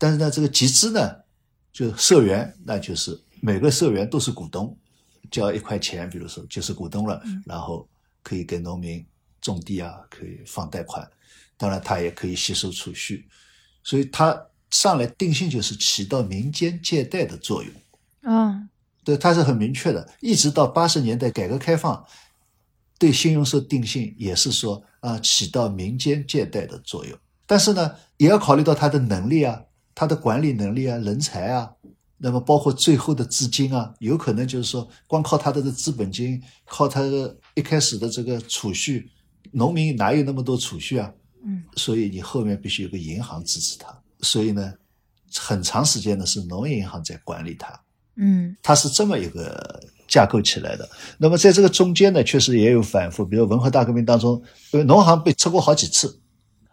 [0.00, 1.14] 但是呢，这个集资呢，
[1.70, 3.20] 就社员，那就是。
[3.42, 4.76] 每个社员都是股东，
[5.30, 7.88] 交一块钱，比如说就是股东了，然后
[8.22, 9.02] 可以给农民
[9.40, 11.08] 种地啊，可以放贷款，
[11.56, 13.26] 当然他也可以吸收储蓄，
[13.82, 17.72] 所以他上来定性就是起到民间借贷的作用。
[18.30, 18.68] 啊，
[19.04, 22.04] 对，他是很明确的，一直到八十年代改革开放，
[22.98, 29.62] 对信用社定性也是说啊，起到民间借贷的作用，但是呢，也要考虑到他的能力啊，
[29.94, 31.70] 他的管理能力啊，人才啊。
[32.22, 39.10] 那么包括最后的资金啊，有可能就是说，光靠他的这资本金，靠他的一开始的这个储蓄，
[39.52, 41.10] 农民哪有那么多储蓄啊？
[41.42, 43.98] 嗯，所以你后面必须有个银行支持他。
[44.20, 44.74] 所以呢，
[45.38, 47.80] 很长时间呢是农业银行在管理它。
[48.16, 50.86] 嗯，它是这么一个架构起来的。
[51.16, 56.20] 那么在这个中间呢，确实也有反复，比如文化大革命当中，因为农行被撤过好几次。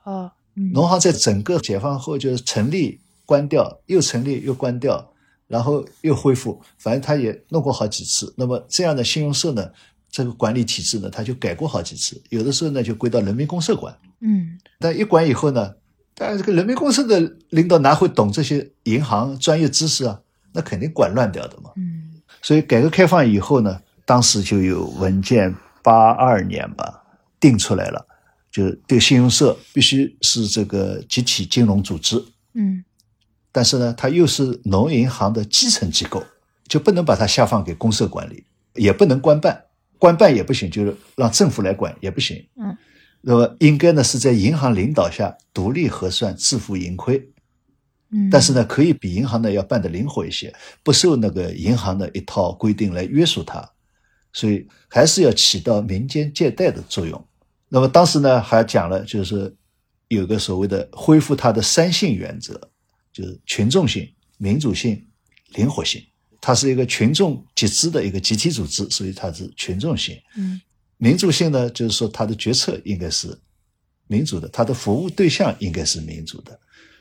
[0.03, 0.29] 哦，
[0.73, 5.13] 农行在整个解放后就是成立、关掉，又成立又关掉。
[5.49, 8.33] 然后又恢复，反正他也弄过好几次。
[8.35, 9.71] 那么这样的信用社呢，
[10.11, 12.21] 这个管理体制呢，他就改过好几次。
[12.27, 13.97] 有的时候呢，就归到人民公社管。
[14.19, 14.59] 嗯。
[14.77, 15.73] 但一管以后呢，
[16.13, 20.19] 当然这个人民公社的领导哪会懂这些银行专业知识啊？
[20.51, 21.71] 那肯定管乱掉的嘛。
[21.77, 22.21] 嗯。
[22.41, 27.01] 所以改革开放以后呢，当时就有文件八二年吧
[27.39, 28.05] 定出来了，
[28.51, 32.21] 就对信用社必须是这个集体金融组织。
[32.53, 32.83] 嗯。
[33.57, 36.23] 但是呢，它又是农银行的基层机构，
[36.67, 38.43] 就不能把它下放给公社管理，
[38.75, 39.65] 也不能官办，
[39.97, 42.47] 官办也不行，就是让政府来管也不行。
[42.61, 42.77] 嗯，
[43.21, 47.31] 那么应该呢是在银行领导下独立核算自负盈亏。
[48.11, 53.67] 嗯，但是呢，可以比银行呢要办得灵活一些，不受那个银行的一套规定来约束它，
[54.33, 57.25] 所以还是要起到民间借贷的作用。
[57.69, 59.51] 那么当时呢还讲了，就是
[60.09, 62.69] 有个所谓的恢复它的三性原则。
[63.17, 65.03] 就是群众性、民主性、
[65.55, 66.03] 灵活性，
[66.39, 70.15] 它是一个群众集资的一个集体组织，所以它是群众性。
[70.35, 70.61] 嗯，
[70.97, 73.35] 民主性呢，就是说它的决策应该是
[74.05, 76.59] 民主的，它的服务对象应该是民主的。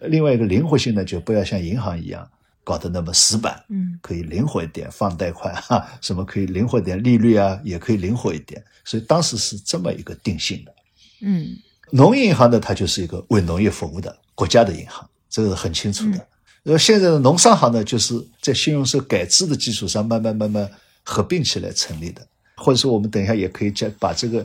[0.09, 2.26] 另外一个灵活性呢，就不要像银行一样
[2.64, 8.64] 搞得那么死板，嗯，可以灵活一点放贷款哈，什么可以灵活点利率啊，也可以灵活一点。
[8.87, 10.74] 所以当时是这么一个定性的。
[11.20, 11.57] 嗯，
[11.92, 15.07] 农业银行呢，它就是一个为农业服务的国家的银行。
[15.37, 16.27] 这个是很清楚的。
[16.64, 20.66] 呃，现在的农商行呢，就是在信用社改制的基础上，慢慢慢慢
[21.03, 22.27] 合并起来成立的。
[22.57, 24.42] 或者说，我们等一下也可以讲把这个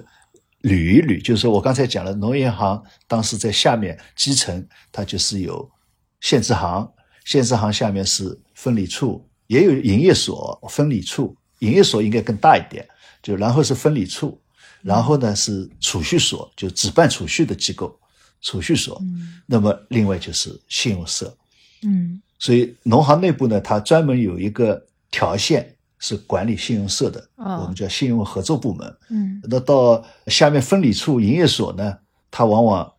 [0.63, 1.23] 捋一捋。
[1.23, 5.71] 就是说我刚才讲了，农业行当时在下面基层，它就是有
[6.19, 6.91] 县支行，
[7.23, 11.33] 县支行下面是分理处，也有营业所、分理处。
[11.59, 12.85] 营业所应该更大一点，
[13.23, 14.37] 就然后是分理处，
[14.81, 17.97] 然后呢是储蓄所，就只办储蓄的机构。
[18.41, 19.01] 储蓄所，
[19.45, 21.35] 那么另外就是信用社，
[21.83, 31.97] 嗯，所以农行内部呢，它专门有一个条线是管理信用社的，我们叫信用合作部门，嗯，那到下面分理处、营业所呢，
[32.31, 32.91] 它往往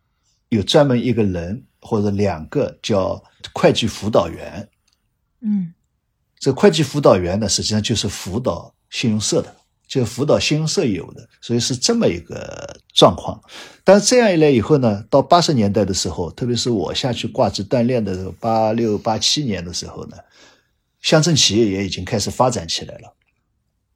[0.49, 3.21] 有专门一个人或者两个叫
[3.53, 4.69] 会计辅导员，
[5.41, 5.73] 嗯，
[6.39, 9.53] 这会计辅导员呢，实际上就是辅导信用社的。
[9.99, 13.39] 就辅导信用社有的，所以是这么一个状况。
[13.83, 20.17] 但是这样一来以后呢，到八十年代的时候，特别是我下去挂职锻炼的时候八六八七年的时候呢，
[20.99, 23.15] 乡镇企业也已经开始发展起来了。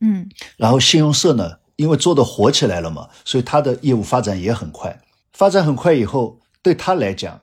[0.02, 5.02] 嗯，然后信用社呢，因为做的火起来了嘛，所以他的业务发展也很快。
[5.34, 7.42] 发展很快以后，对他来讲，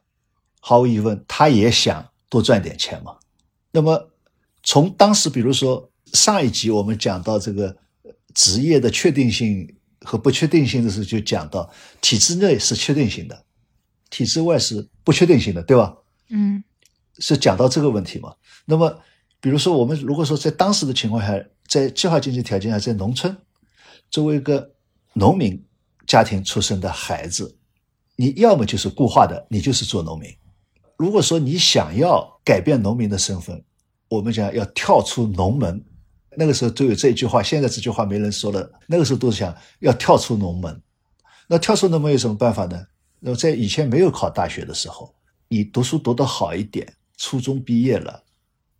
[0.61, 3.17] 毫无疑问，他也想多赚点钱嘛。
[3.73, 4.11] 那么
[4.63, 7.77] 从当时，比如说上一集我们讲到这个。
[8.35, 11.71] 职业的确定性和不确定性的时候，就讲到
[12.01, 13.45] 体制内是确定性的，
[14.11, 15.97] 体制外是不确定性的，对吧？
[16.29, 16.63] 嗯，
[17.19, 18.35] 是讲到这个问题嘛？
[18.65, 19.01] 那么
[19.41, 23.37] 比如说，我们如果说在当时的情况下，在计划经济条件下，在农村，
[24.11, 24.73] 作为一个
[25.13, 25.63] 农民
[26.07, 27.57] 家庭出生的孩子，
[28.17, 30.29] 你要么就是固化的，你就是做农民。
[30.97, 33.63] 如果说你想要改变农民的身份，
[34.09, 35.85] 我们讲要跳出农门，
[36.37, 37.43] 那个时候都有这一句话。
[37.43, 40.81] 现在这句话没人说了，那个时候都是想要跳出农门。
[41.47, 42.87] 那跳出农门有什么办法呢？
[43.21, 45.15] 那么在以前没有考大学的时候，
[45.49, 48.23] 你读书读得好一点，初中毕业了，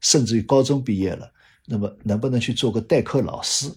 [0.01, 1.31] 甚至于高中毕业了，
[1.67, 3.71] 那么能不能去做个代课老师、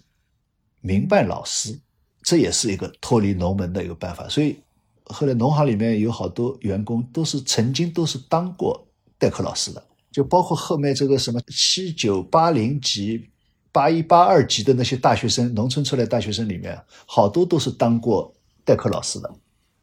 [0.82, 1.78] 民办老师？
[2.24, 4.28] 这也是一个脱离农门的一个办法。
[4.28, 4.58] 所以
[5.06, 8.86] 后来农行里面有好多员工都是曾经都是当过
[9.18, 9.84] 代课老师的。
[10.12, 13.30] 就包括后面这个什么七九八零级、
[13.78, 18.34] 八一八二级的那些大学生，农村出来大学生里面，好多都是当过
[18.66, 19.32] 代课老师的，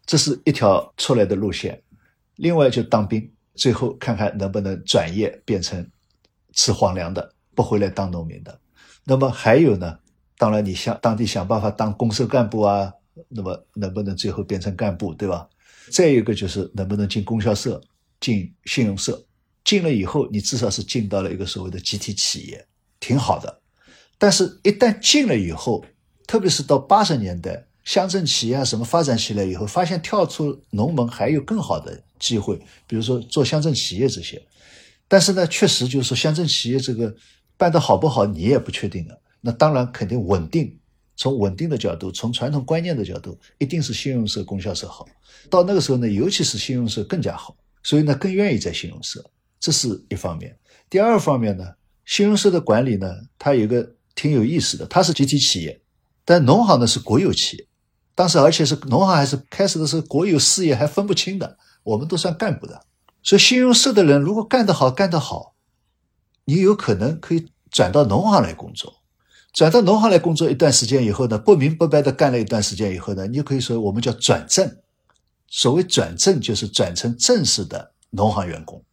[0.05, 1.81] 这是一条出来的路线。
[2.35, 5.89] 另外就当兵，最后看看能不能转业变成
[6.55, 8.59] 吃皇粮的，不回来当农民的。
[9.05, 9.97] 那么还有呢？
[10.39, 12.93] 当然你想当地想办法当公社干部啊，
[13.29, 15.49] 那么能不能最后变成干部，对吧？
[15.93, 17.81] 再一个就是能不能进供销社、
[18.19, 19.25] 进信用社。
[19.63, 22.67] 进了以后，你至少是进到了一个所谓的集体企业，
[22.99, 23.61] 挺好的。
[24.19, 25.85] 但是，一旦进了以后，
[26.27, 34.43] 特别是到八十年代，乡镇企业啊什么发展起来以后，发现跳出农门还有更好的机会，比如说做乡镇企业这些。
[35.07, 37.15] 但是呢，确实就是说乡镇企业这个
[37.57, 39.21] 办得好不好，你也不确定的。
[39.41, 40.79] 那当然肯定稳定，
[41.17, 45.07] 从稳定的角度，从传统观念的角度，一定是信用社、供销社好。
[45.51, 49.23] 到那个时候呢，尤其是信用社更加好，所以呢，更愿意在信用社。
[49.61, 50.57] 这是一方面，
[50.89, 51.65] 第二方面呢，
[52.07, 55.81] 信用社的管理呢，它有个挺有意思的，它是集体企业，
[56.25, 57.67] 但农行呢是国有企业，
[58.15, 62.81] 当时而且是农行还是开始的时候国有事业还分不清的，我们都算干部的，
[63.23, 65.55] 所以信用社的人如果干得好，干得好，
[66.45, 69.03] 你有可能可以转到农行来工作，
[69.53, 74.79] 转到农行来工作一段时间以后呢，不明不白的干了一段时间以后呢，你就可以说我们叫转正，
[75.49, 78.85] 所谓转正就是转成正式的农行员工。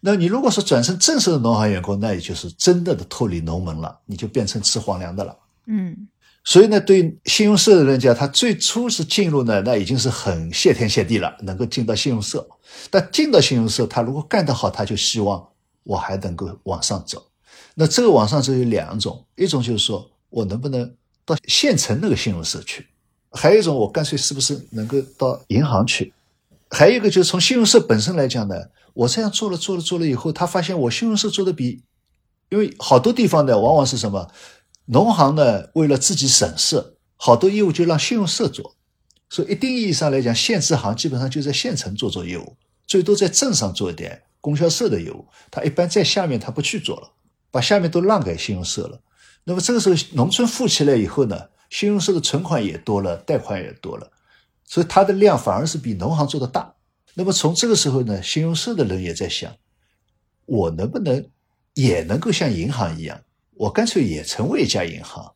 [0.00, 5.36] 那你如果说转成正式的农行员工，那也就是真的的脱离农门了，你就变成吃皇粮的了。
[5.66, 6.06] 嗯，
[6.44, 12.48] 所以呢，对信用社的人讲，他最初是进入呢，那已经是很谢天谢地了，能够进到信用社。
[12.90, 15.44] 但进到信用社，他如果干得好，他就希望
[15.82, 17.26] 我还能够往上走。
[17.74, 20.88] 那这个往上走有两种，一种就是说我能不能
[21.24, 22.86] 到县城那个信用社去，
[23.32, 26.12] 还有一种我干脆是不是能够到银行去，
[26.70, 28.54] 还有一个就是从信用社本身来讲呢。
[28.94, 31.82] 我这样做了做了做了以后，他发现我信用社做的比，
[32.48, 34.28] 因为好多地方呢，往往是什么，
[34.86, 38.74] 农行呢为了自己省事，好多业务就让信用社做，
[39.28, 47.12] 所以一定意义上来讲，县支行基本上就在县城做做业务，最多在镇上做一点供销社的业务，他一般在下面他不去做了，
[47.50, 49.00] 把下面都让给信用社了。
[49.44, 54.10] 那么这个时候农村富起来以后呢，信用社的存款也多了，贷款也多了，
[54.64, 56.74] 所以它的量反而是比农行做的大。
[57.14, 59.54] 那么从这个时候呢，信用社的人也在想，
[60.46, 61.28] 我能不能
[61.74, 63.20] 也能够像银行一样，
[63.54, 65.34] 我干脆也成为一家银行，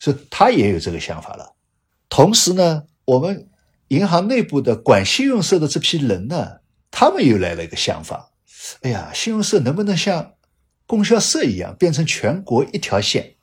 [0.00, 1.54] 所以他也有这个想法了。
[2.08, 3.48] 同时呢，我们
[3.88, 8.32] 银行内部的管信用社的这批人呢，他们又来了一个想法，
[8.80, 10.32] 哎呀，信用社能不能像
[10.86, 13.34] 供销社一样，变成全国一条线？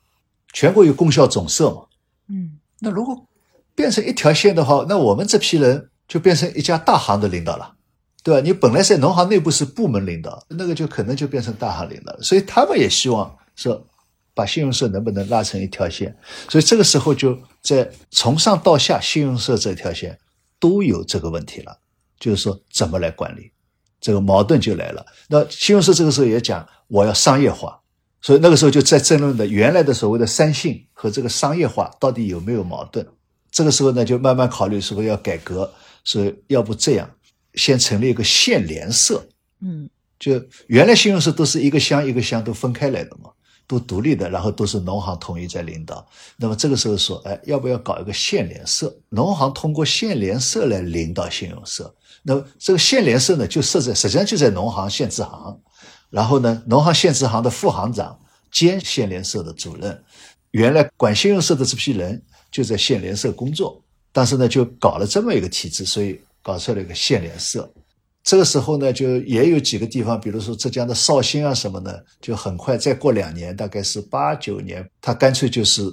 [0.52, 1.86] 全国有供销总社嘛？
[2.28, 3.26] 嗯，那如果
[3.74, 7.74] 变成一条线的话，那我们这批人就变成一家大行的领导了。
[8.22, 8.40] 对吧？
[8.40, 12.12] 你本来在农行内部是部门领导，那个就可能就变成大行领导。
[12.20, 13.86] 所以他们也希望说，
[14.34, 16.12] 把信用社能不能拉成一条线？
[16.48, 20.18] 所以这个时候就在从上到下，信用社这条线
[20.58, 21.78] 都有这个问题了，
[22.18, 23.52] 就是说怎么来管理，
[24.00, 25.06] 这个矛盾就来了。
[25.28, 27.78] 那信用社这个时候也讲我要商业化，
[28.20, 33.06] 所以那个时候就在争论的原来的所谓的三信和这个商业化到底有没有矛盾？
[33.52, 35.72] 这个时候呢，就慢慢考虑是不是要改革，
[36.06, 37.10] 所以要不这样。
[37.52, 39.26] 先成立一个县联社，
[39.62, 39.88] 嗯，
[40.18, 43.30] 就原来信用社都是一个乡一个乡都分开来的嘛，
[43.66, 46.06] 都独立的，然后都是农行统一在领导。
[46.36, 48.94] 那么这个时候说，哎，要不要搞一个县联社？
[49.08, 51.94] 农行通过县联社来领导信用社。
[52.22, 55.58] 那么这个县联社呢，就设在实际上就在农行县支行，
[56.10, 58.20] 然后呢，农行县支行的副行长
[58.52, 60.04] 兼县联社的主任，
[60.50, 63.82] 原来管信用社的这批人就在县联社工作，
[64.16, 66.18] 但是呢，就搞了这么一个体制，所以。
[66.46, 67.68] 搞出了一个县联社，
[68.22, 75.92] 这个时候呢，就也有几个地方，比如说浙江的绍兴啊什么的，就很快再过两年，大概是八九年，他干脆就是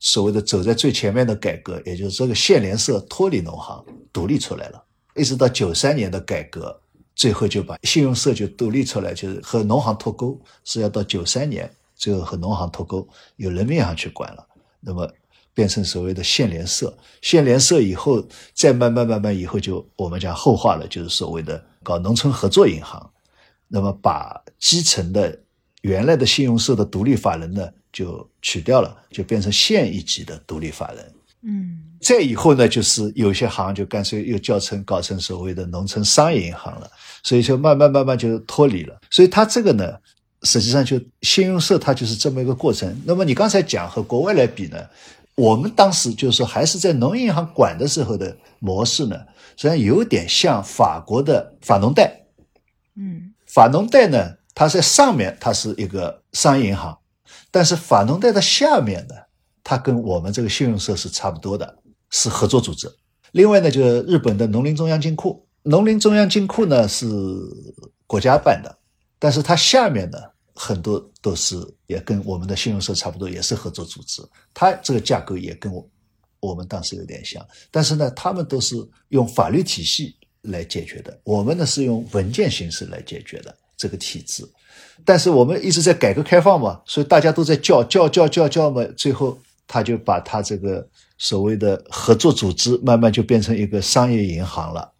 [0.00, 4.82] 所谓的走在最前面的改革，也就是这个县联社脱离农行独立出来了，
[5.14, 6.76] 一直到九三年的改革，
[7.14, 14.44] 最后就把信用社就独立出来，就是和农行脱钩，是要到九三年，最后和农行脱钩，由人民银行去管了。
[14.80, 15.08] 那么
[15.54, 16.92] 变成所谓的县联社，
[17.22, 23.10] 县联社以后再慢慢慢慢以后就我们讲后话了，就是所谓的搞农村合作银行。
[23.68, 25.36] 那么把基层的
[25.82, 31.12] 原来的信用社的独立法人呢就取掉了，就变成县一级的独立法人。
[31.46, 36.90] 嗯，再以后呢，就是有些行就干脆又叫成搞成所谓的农村商业银行了，
[37.22, 38.98] 所以就慢慢慢慢就脱离了。
[39.10, 39.94] 所以它这个呢，
[40.42, 42.94] 实际上就信用社它就是这么一个过程。
[43.04, 44.78] 那么你刚才讲和国外来比呢，
[45.36, 49.16] 我们当时就是说还是在农业银行管的时候的模式呢，
[49.56, 52.26] 实际上有点像法国的法农贷。
[52.96, 56.98] 嗯，法农贷呢，它在上面它是一个商业银行，
[57.50, 59.14] 但是法农贷的下面呢。
[59.66, 61.78] 它跟我们这个信用社是差不多的，
[62.10, 62.86] 是合作组织。
[63.32, 67.06] 另外呢，就是日本的农林中央金库，农林中央金库呢是
[68.06, 68.76] 国家办的，
[69.18, 70.18] 但是它下面呢
[70.54, 71.56] 很多都是
[71.86, 74.20] 也跟我们的信用社差不多，也是合作组织。
[74.52, 75.88] 它这个架构也跟我
[76.40, 78.76] 我们当时有点像，但是呢，他们都是
[79.08, 84.46] 用法律体系来解决的，我们呢是用文件形式来解决的这个体制。
[85.02, 89.38] 但是我们一直在改革开放嘛，所以大家都在叫叫叫叫叫嘛，最后。
[89.66, 94.92] 他就把他这个所谓的合作组织慢慢就变成一个商业银行了，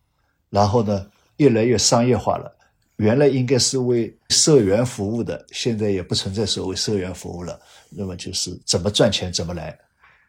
[0.48, 1.06] 然后呢，
[1.36, 2.50] 越来越商业化了。
[2.96, 7.58] 原来应该是为社员服务的，现在也不存在所谓社员服务了。
[7.90, 9.76] 那么就是怎么赚钱怎么来。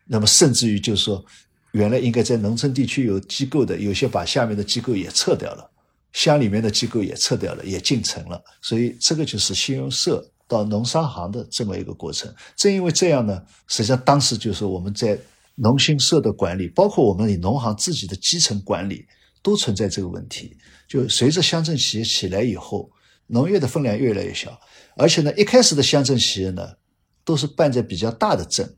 [0.06, 1.24] 那么甚至于就是说，
[1.72, 5.70] 原来应该在农村地区有机构的，有些把下面的机构也撤掉了，
[6.14, 8.42] 乡里面的机构也撤掉了，也进城了。
[8.62, 10.26] 所以这个就是信用社。
[10.48, 15.18] 到农商行的这么一个过程，正因为这样呢，实际上当时就是我们在
[15.56, 19.08] 农信社的管理，包括我们农行自己的基层管理，
[19.42, 20.56] 都存在这个问题。
[20.88, 22.92] 就随着乡镇企业起来以后，
[23.28, 24.60] 农业的分量越来越小，
[24.98, 26.76] 而且呢，一开始的乡镇企业呢，
[27.24, 28.76] 都是办在比较大的镇，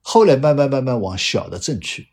[0.00, 2.08] 后来慢慢慢慢往小的镇去，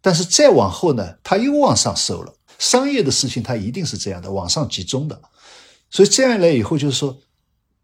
[0.00, 2.34] 但是再往后呢，它又往上收了。
[2.58, 5.22] 商业的事情它一定是这样的，往上集中的，
[5.90, 7.20] 所以这样一来以后就是说。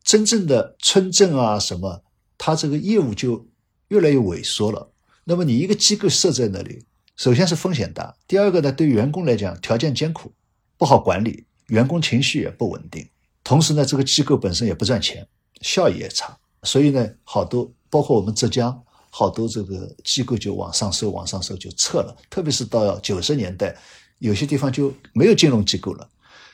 [0.03, 2.03] 真正的村镇啊，什么，
[2.39, 3.47] 它这个业务就
[3.89, 4.91] 越来越萎缩了。
[5.25, 6.87] 那么你一个机构设在那里，
[7.17, 10.33] 首先是风险大，第二个呢，对员工来讲条件艰苦，
[10.81, 13.07] 不好管理，员工情绪也不稳定。
[13.45, 15.29] 同时呢，这个机构本身也不赚钱，
[15.61, 16.35] 效益也差。
[16.63, 22.17] 所以呢，好多包括我们浙江好多这个机构就往上收，往上收就撤了。
[22.31, 23.77] 特别是到九十年代，
[24.21, 26.09] 有些地方就没有金融机构了。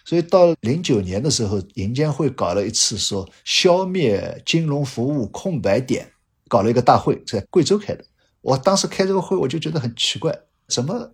[0.04, 6.10] 所以到零九年的时候，银监会搞了一次说消灭金融服务空白点，
[6.48, 8.04] 搞了一个大会，在贵州开的。
[8.40, 11.12] 我当时开这个会，我就觉得很奇怪，怎么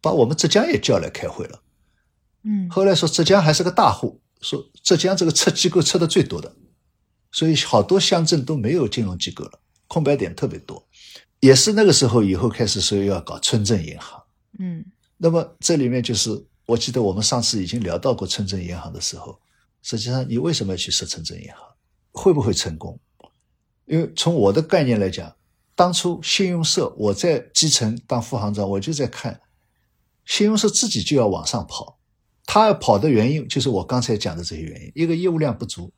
[0.00, 1.60] 把我们浙江也叫来开会了？
[2.46, 6.54] 嗯，后来说浙江还是个大户，说浙江这个撤机构撤的最多的，
[7.32, 10.86] 所以好多乡镇都没有金融机构了，空白点特别多。
[11.40, 14.22] 也是那个时候以后开始说要搞村镇银行。
[14.58, 14.84] 嗯，
[15.16, 16.46] 那么这里面就是。
[16.68, 19.38] 我记得我们上次已经聊到过村镇银行的时候，
[19.82, 21.58] 实际上你为什么要去设村镇银行？
[22.10, 22.98] 会不会成功？
[23.84, 25.32] 因为从我的概念来讲，
[25.76, 29.40] 当初信用社我在基层当副行长，我就在看
[30.24, 31.95] 信用社自己就要往上跑，
[32.46, 35.92] 他要跑的原因就是我刚才讲的这些原因：一个业务量不足，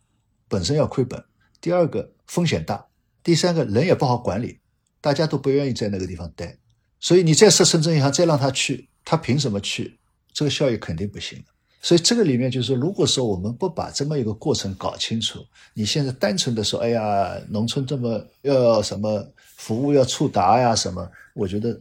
[0.48, 1.20] 本身要亏本；
[1.60, 2.76] 第二个风险大；
[3.22, 4.58] 第三个人也不好管理，
[5.00, 6.56] 大家都不愿意在那个地方待。
[6.98, 9.96] 所以你再设深圳银行，再让他去，他凭什么去？
[10.32, 11.44] 这个效益肯定不行的，
[11.82, 15.44] 所以这个里面就是说，如果说我们不把这么一个过程搞清楚，
[15.74, 19.26] 你现在单纯的说，哎呀，农村这么要什么
[19.56, 21.80] 服务要触达呀什么，我觉得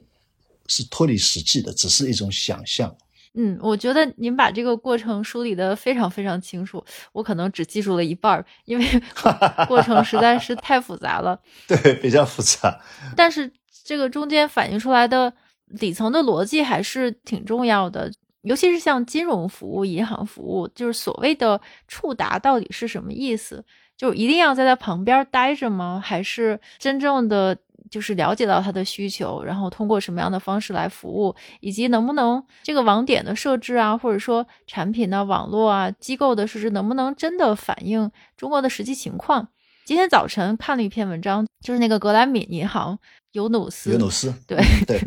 [0.68, 2.96] 是脱离实际的，只是一种想象。
[3.34, 8.86] 嗯，我觉得您把这个过程梳理的非常非常清楚，我可能只记住了一半儿，因为
[9.68, 11.40] 过程实在是太复杂了。
[11.68, 12.80] 对，比较复杂。
[13.16, 13.52] 但是
[13.84, 15.32] 这个中间反映出来的
[15.80, 18.12] 底层的逻辑还是挺重要的。
[18.44, 23.66] 尤其是像金融服务、银行服务，就是所谓的触达到底是什么意思？
[23.98, 26.02] 就一定要在他旁边待着吗？
[26.02, 27.58] 还是真正的
[27.90, 39.48] 就是了解到他的需求，然后通过什么样的方式来服务，以及能不能这个网点的设置啊，或者说产品的网络啊、机构的设置，能不能真的反映中国的实际情况？
[39.86, 43.00] 今天早晨看了一篇文章，就是那个格莱敏银行。
[43.34, 44.58] 尤努斯，尤努斯，对
[44.88, 45.00] 对，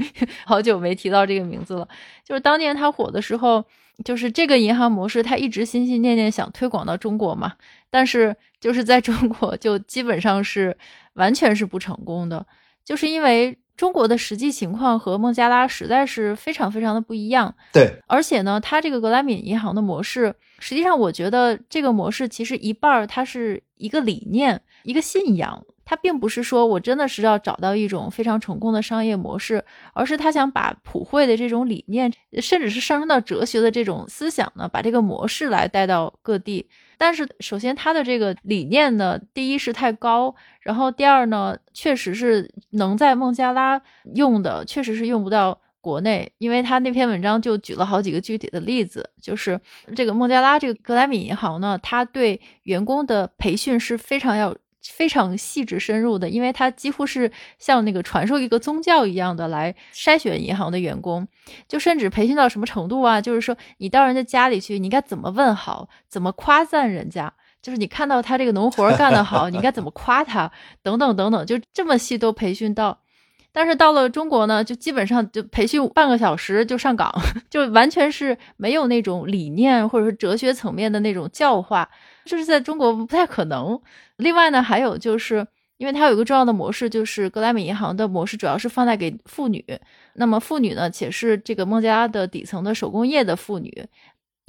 [0.45, 1.89] 好久没提到这个名字了。
[2.25, 3.65] 就是当年他火的时候，
[4.05, 7.55] 就是这个银行模式，他一直心心念念想推广到中国嘛。
[7.91, 10.77] 但是就是在中国，就基本上是
[11.15, 12.47] 完全是不成功的，
[12.85, 17.55] 就是因为中国的实际情况和孟加拉实在是非常非常的不一样。
[17.73, 25.65] 对，而且呢，它这个格莱美银行的模式，实际上我觉得这个模式其实一半儿它是一个理念，一个信仰。
[25.91, 36.69] 他并不是说我真的是要找到一种非常成功的商业模式，而是他想把普惠的这种理念，甚至是上升到哲学的这种思想呢，把这个模式来带到各地。
[36.97, 43.83] 但是，首先他的这个理念呢，第一是太高，然后第二呢，确实是能在孟加拉
[44.15, 49.61] 用的，确实是用不到国内，因为他那篇文章就举了好几个具体的例子，就是
[49.97, 54.55] 这个孟加拉这个格莱米银行呢，他对员工的培训是非常要。
[54.83, 61.27] 非常细致深入的，因为他几乎是像那个传授一个宗教一样的来筛选银行的员工，
[61.69, 63.21] 就甚至培训到什么程度啊？
[63.21, 67.33] 就是说，你到人家家里去，你应该怎么问好，怎么夸赞人家？
[67.61, 70.51] 就是你看到他这个农活干得好，你应该怎么夸他？
[70.83, 73.01] 等等等等，就这么细都培训到。
[73.53, 77.13] 但是到了中国呢，就基本上就培训半个小时就上岗，
[77.51, 81.91] 就完全是没有那种理念或者是哲学层面的那种教化。
[82.25, 83.81] 就是在中国不太可能。
[84.17, 85.47] 另外呢，还有就是，
[85.79, 89.65] 因为它有一个重要的模式，就是格莱美银行的模式，主要是放贷给妇女。
[90.15, 93.87] 那么妇女呢，且是这个孟加拉的底层的手工业的妇女。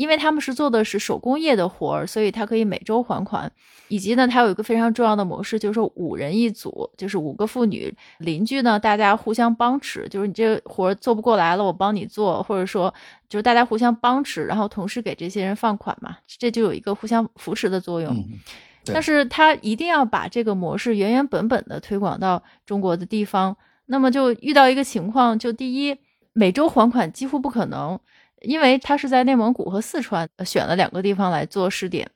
[0.01, 3.51] 因为他们是做的是手工业的活儿，所以他可以每周还款。
[3.87, 10.07] 以及呢，它有一个非常重要的模式，就是说五人一组，就是五个妇女邻居呢，大家互相帮持。
[10.09, 12.91] 就是你这个活儿做不过来了，我帮你做，或者说
[13.29, 18.15] 就是大家互相帮持，然后同时给这些人放款嘛，这就有一个互相扶持的作用。
[18.85, 23.55] 但是他一定要把这个模式原原本本的推广到中国的地方，
[23.87, 25.97] 那么就遇到一个情况，就第一，
[26.31, 27.99] 每周还款几乎不可能。
[28.41, 32.09] 因为他是在内蒙古和四川选了两个地方来做试点，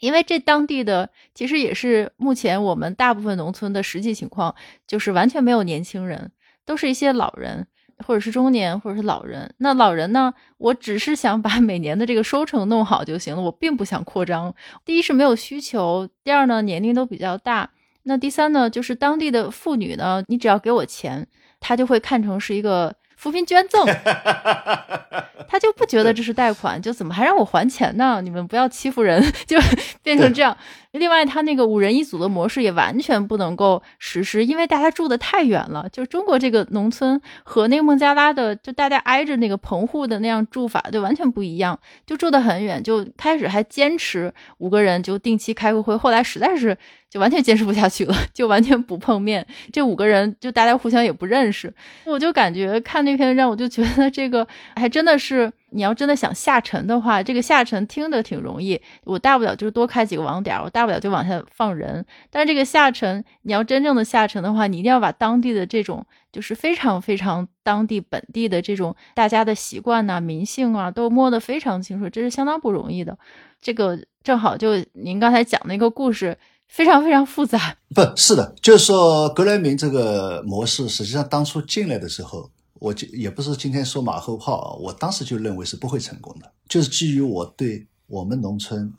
[0.00, 4.54] 因为这当地的其实也是目前我们大部分农村的实际情况，
[4.86, 6.32] 就是完全没有年轻人，
[6.64, 7.66] 都是一些老人
[7.98, 9.54] 或者是中年或者是老人。
[9.58, 14.54] 那老人呢，我只是想把每年的这个收成弄好就行了，我并不想扩张。
[14.84, 17.70] 第一是没有需求，第二呢年龄都比较大，
[18.04, 21.28] 那第三呢就是当地的妇女呢，你只要给我钱，
[21.60, 22.96] 她就会看成是一个。
[23.22, 23.86] 扶贫捐赠，
[25.46, 28.20] 他就不觉得这是贷款，就怎么还让我还钱呢？
[28.20, 29.56] 你们不要欺负人， 就
[30.02, 30.56] 变成这样。
[30.92, 35.88] 另外，他那个五人一组的模式也完全不能够实施，因为大家住的太远了。
[35.90, 42.82] 就中国这个农村和那个孟加拉的，就大家挨着那个棚户的那样住法，就完全不一样，就住得很远。
[42.82, 46.76] 就开始还坚持五个人就定期开个会，后来实在是。
[47.12, 49.46] 就完全坚持不下去了，就完全不碰面。
[49.70, 51.70] 这五个人就大家互相也不认识，
[52.06, 58.80] 我就感觉看那篇文章，我就觉得这个还真的是，你要真的想下沉的话，这个下沉听着挺容易。
[59.04, 62.04] 我大不了就是多开几个网点，我大不了就往下放人。
[62.30, 73.18] 但是这个下沉，你要真正的下沉的话，你一定要把当地的这种就是非常非常当地本地的这种大家的习惯呐、民性啊，都摸得非常清楚，这是相当不容易的。
[73.60, 76.38] 这个正好就您刚才讲那个故事。
[76.68, 82.48] 非常非常复杂，不是的，就是说格莱明这个模式，实际上当初进来的时候，
[82.82, 88.92] 我就也不是今天说马后炮，我当时就认为是不会成功的，就是基于我对我们农村、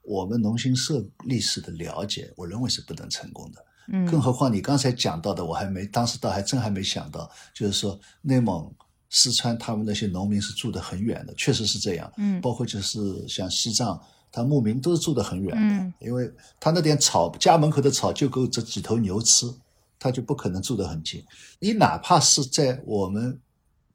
[0.00, 3.62] 我们农信社历史的了解，我认为是不能成功的。
[3.88, 8.72] 嗯，更何况你刚才讲到的，我还没当时倒还真还没想到，就是说内蒙、
[9.10, 12.10] 四川他们那些农民是住得很远的，确实是这样。
[12.16, 14.00] 嗯，包括就是像西藏。
[14.32, 16.30] 他牧民都是住得很远的，因为
[16.60, 19.46] 他那点草，家门口的草就够这几头牛吃，
[19.98, 21.22] 他就不可能住得很近。
[21.58, 23.38] 你哪怕是在我们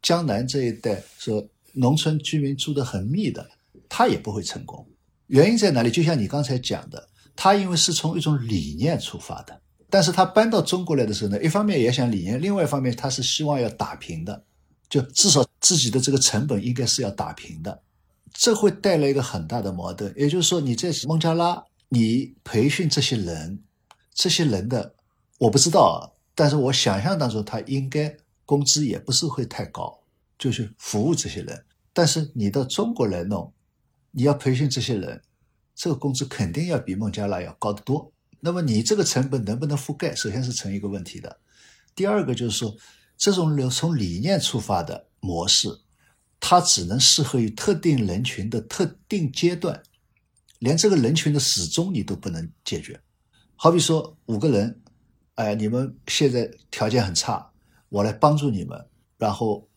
[0.01, 3.49] 江南这一带，说农村居民住得很密的，
[3.87, 4.85] 他也不会成功。
[5.27, 5.89] 原因在哪里？
[5.89, 14.43] 就像你刚才讲的，他因为是从一种理念出发的，但是他搬到中国来的时候呢，一方面也想理念，另外一方面他是希望要打平的，
[14.89, 17.81] 就至少自己的这个成本应该是要打平的。
[18.33, 23.61] 这会带来一个很大的矛盾，也就是说，你在孟加拉，你培训这些人，
[24.13, 24.95] 这些人的
[25.41, 25.97] 我不知道啊，
[26.35, 28.15] 但是我想象当中，他应该
[28.45, 29.99] 工资也不是会太高，
[30.37, 31.65] 就是服务这些人。
[31.91, 33.51] 但是你到中国来弄，
[34.11, 35.19] 你要培训这些人，
[35.73, 38.13] 这个工资肯定要比孟加拉要高得多。
[38.39, 41.39] 那么你这个成本能不能覆盖，首先是成一个问题的。
[41.95, 42.77] 第二个就是说，
[43.17, 45.69] 这种从理念出发的模式。
[46.39, 49.81] 它只能适合于特定人群的特定阶段，
[50.59, 52.99] 连这个人群的始终你都不能解决。
[53.55, 54.81] 好比说五个人，
[55.41, 57.51] 哎，你们现在条件很差，
[57.89, 58.85] 我来帮助你们，
[59.17, 59.67] 然后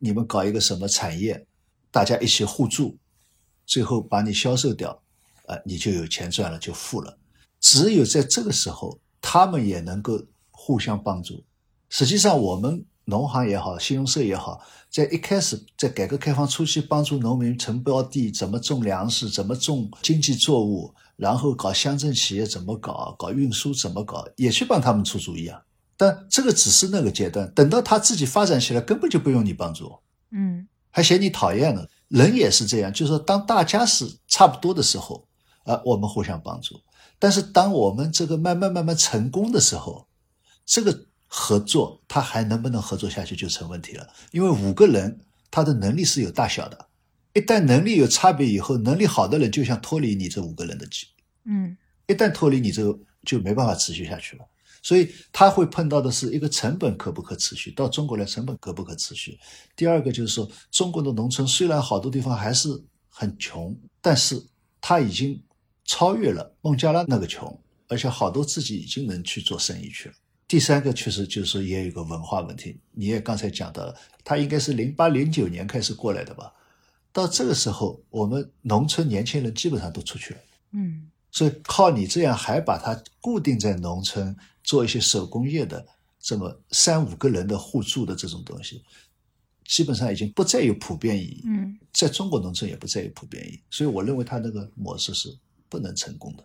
[0.00, 1.46] 你们搞一个什么产业，
[1.92, 2.98] 大家一起互助，
[3.64, 5.00] 最后把你销售掉，
[5.46, 7.16] 呃，你就有钱赚了，就富了。
[7.60, 11.44] 只有在这个时候，他们也能够互相帮助，
[11.88, 25.60] 实际上，我们农行也好，信用社也好，在一开始在改革开放初期，帮助农民承包地，怎么种粮食，怎么种经济作物，然后搞乡镇企业怎么搞，搞运输怎么搞，也去帮他们出主意啊。
[25.96, 29.92] 但这个只是那个阶段，等到他自己发展起来，根本就不用你帮助，
[30.32, 31.86] 嗯，还嫌你讨厌呢。
[32.08, 35.26] 人也是这样，就是说，当大家是差不多的时候，
[35.64, 36.76] 啊，我们互相帮助；
[37.18, 40.06] 但是当我们这个慢慢慢慢成功的时候，
[40.64, 41.06] 这个
[41.36, 44.08] 合作他还能不能合作下去就成问题了。
[44.30, 45.18] 因为五个人
[45.50, 46.86] 他的能力是有大小的，
[47.32, 51.08] 一旦能力有差别以后，能力好的人就想脱离你这五个人的局，
[51.44, 51.76] 嗯，
[52.06, 54.44] 一旦脱离你这个就没办法持续下去了。
[54.80, 59.36] 所以他会碰到的是一个成本可不可持续，到中国来成本可不可持续。
[59.74, 62.68] 第二个就是说，中国的农村虽然好多地方还是
[63.08, 64.40] 很穷，但是
[64.80, 65.42] 他已经
[65.84, 70.14] 超越了孟加拉那个穷，而且好多自己已经能去做生意去了。
[70.54, 73.92] 第三个确实就是说也有一个文化问题，你也刚才讲到了，
[74.22, 76.54] 他应该是零八零九年开始过来的吧？
[77.12, 80.40] 到这个时候，我们农村年轻人基本上都出去了，
[80.70, 84.36] 嗯，所以靠你这样还把他固定在农村。
[84.62, 85.84] 做一些手工业的，
[86.20, 88.80] 这么三五个人的互助的这种东西，
[89.64, 91.42] 基本上已经不再有普遍意义。
[91.46, 95.36] 嗯，在中国农村也不再有普遍意义，所以我认为他那个模式是
[95.68, 96.44] 不能成功的。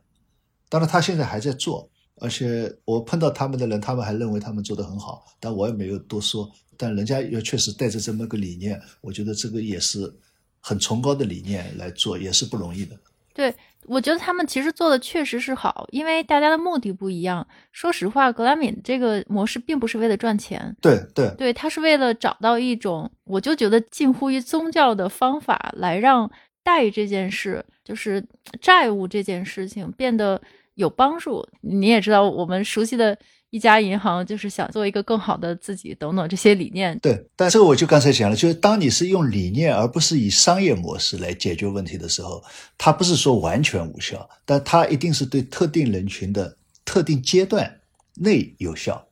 [0.68, 1.88] 当然，他现在还在做，
[2.20, 6.50] 而且我碰到他们的人，他们还认为他们做得很好，但我也没有多说。
[6.78, 10.14] 但人家又确实带着这么个理念，我觉得这个也是
[10.60, 12.96] 很崇高的理念来做，也是不容易的。
[13.34, 13.54] 对。
[13.86, 17.48] 我觉得他们其实做的确实是好，因为大家的目的不一样。
[17.72, 26.30] 说实话，格莱敏这个模式并不是为了赚钱，对对对，他是为了找到一种，我就觉得近乎于宗教的方法，来让
[26.62, 28.24] 贷这件事，就是
[28.62, 30.40] 债务这件事情变得
[30.80, 31.48] 有帮助。
[31.62, 33.18] 你也知道，我们熟悉的。
[33.52, 36.96] 一家银行就是想做一个更好的自己，等等这些理念。
[37.00, 42.44] 对，但这个我就刚才讲了，就是当你是用理念而不是以商业模式来解决问题的时候，
[42.78, 46.56] 它不是说完全无效，但它一定是对特定人群的
[46.86, 47.80] 特定阶段
[48.18, 49.04] 内有效。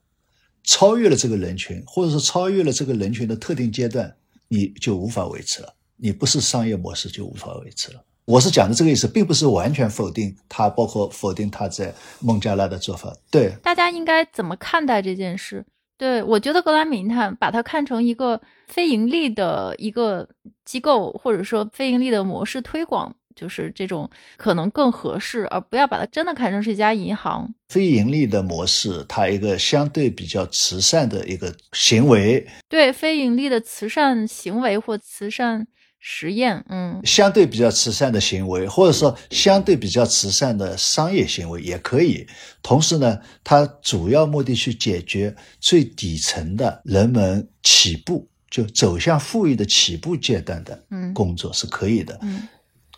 [0.64, 4.16] 超越了这个人群，或者说超越了这个人群的特定阶段，
[4.50, 5.74] 你就无法维持了。
[5.96, 8.04] 你不是商业模式就无法维持了。
[8.28, 13.16] 我是讲的这个意思，并不是完全否定他，包括否定他在孟加拉的做法。
[13.32, 15.66] 对，大家应该怎么看待这件事？
[15.98, 20.28] 对我觉得格兰米他把它看成一个非盈利的一个
[20.66, 27.50] 机构，或者说非盈利的模式推广，就是这种可能更合适，而不要把它真的看成是一家银行。
[27.70, 32.46] 非盈利的模式，它一个相对比较慈善的一个行为。
[32.68, 35.66] 对，非盈利的慈善行为或慈善。
[36.10, 42.26] 实验，嗯，相对比较慈善的行为，或者说相对比较慈善的商业行为也可以。
[42.64, 50.82] 同时呢，它主要目的去解决最底层的人们起步就走向富裕的起步阶段的
[51.14, 52.18] 工作是可以的。
[52.22, 52.48] 嗯，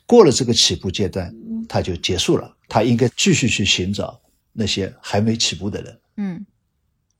[0.05, 1.33] 过了这个起步阶段，
[1.67, 2.55] 它就结束了。
[2.67, 4.21] 他应该继续去寻找
[4.53, 5.99] 那些还没起步的人。
[6.17, 6.45] 嗯，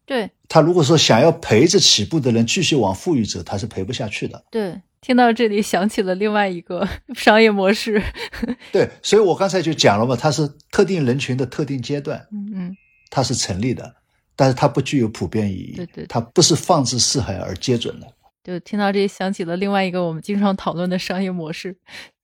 [0.06, 0.30] 对。
[0.48, 4.44] 他如果说想要陪着起步的人继续往富裕走，他是陪不下去的。
[4.52, 4.80] 对。
[5.02, 8.02] 听到这里，想起了另外一个 商业模式。
[8.72, 12.78] 对，所以我刚才就讲了嘛，它是特定人群的特定阶段，嗯嗯，
[13.10, 13.95] 它是成立的，
[14.36, 18.08] 但是它不具有普遍意义，对对，它不是放之四海而皆准的。
[18.43, 21.78] 就听到这里，想起了另外一个我们经常讨论的商业模式，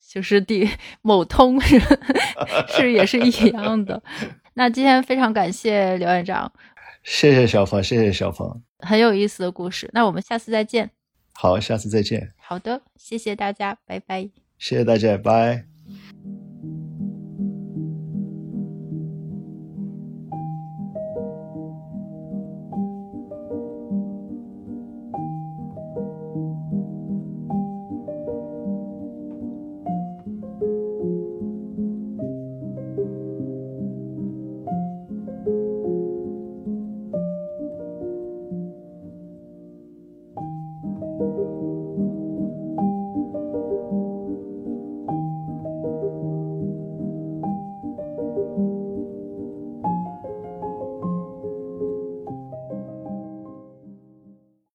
[0.09, 0.69] 就是第
[1.01, 1.79] 某通 是
[2.67, 4.01] 是也是一样的。
[4.55, 6.51] 那今天非常感谢刘院长，
[7.03, 9.89] 谢谢小峰，谢谢小峰，很有意思的故事。
[9.93, 10.89] 那我们下次再见。
[11.37, 12.33] 好，下次再见。
[12.37, 14.29] 好的，谢谢大家，拜拜。
[14.57, 15.74] 谢谢大家，拜。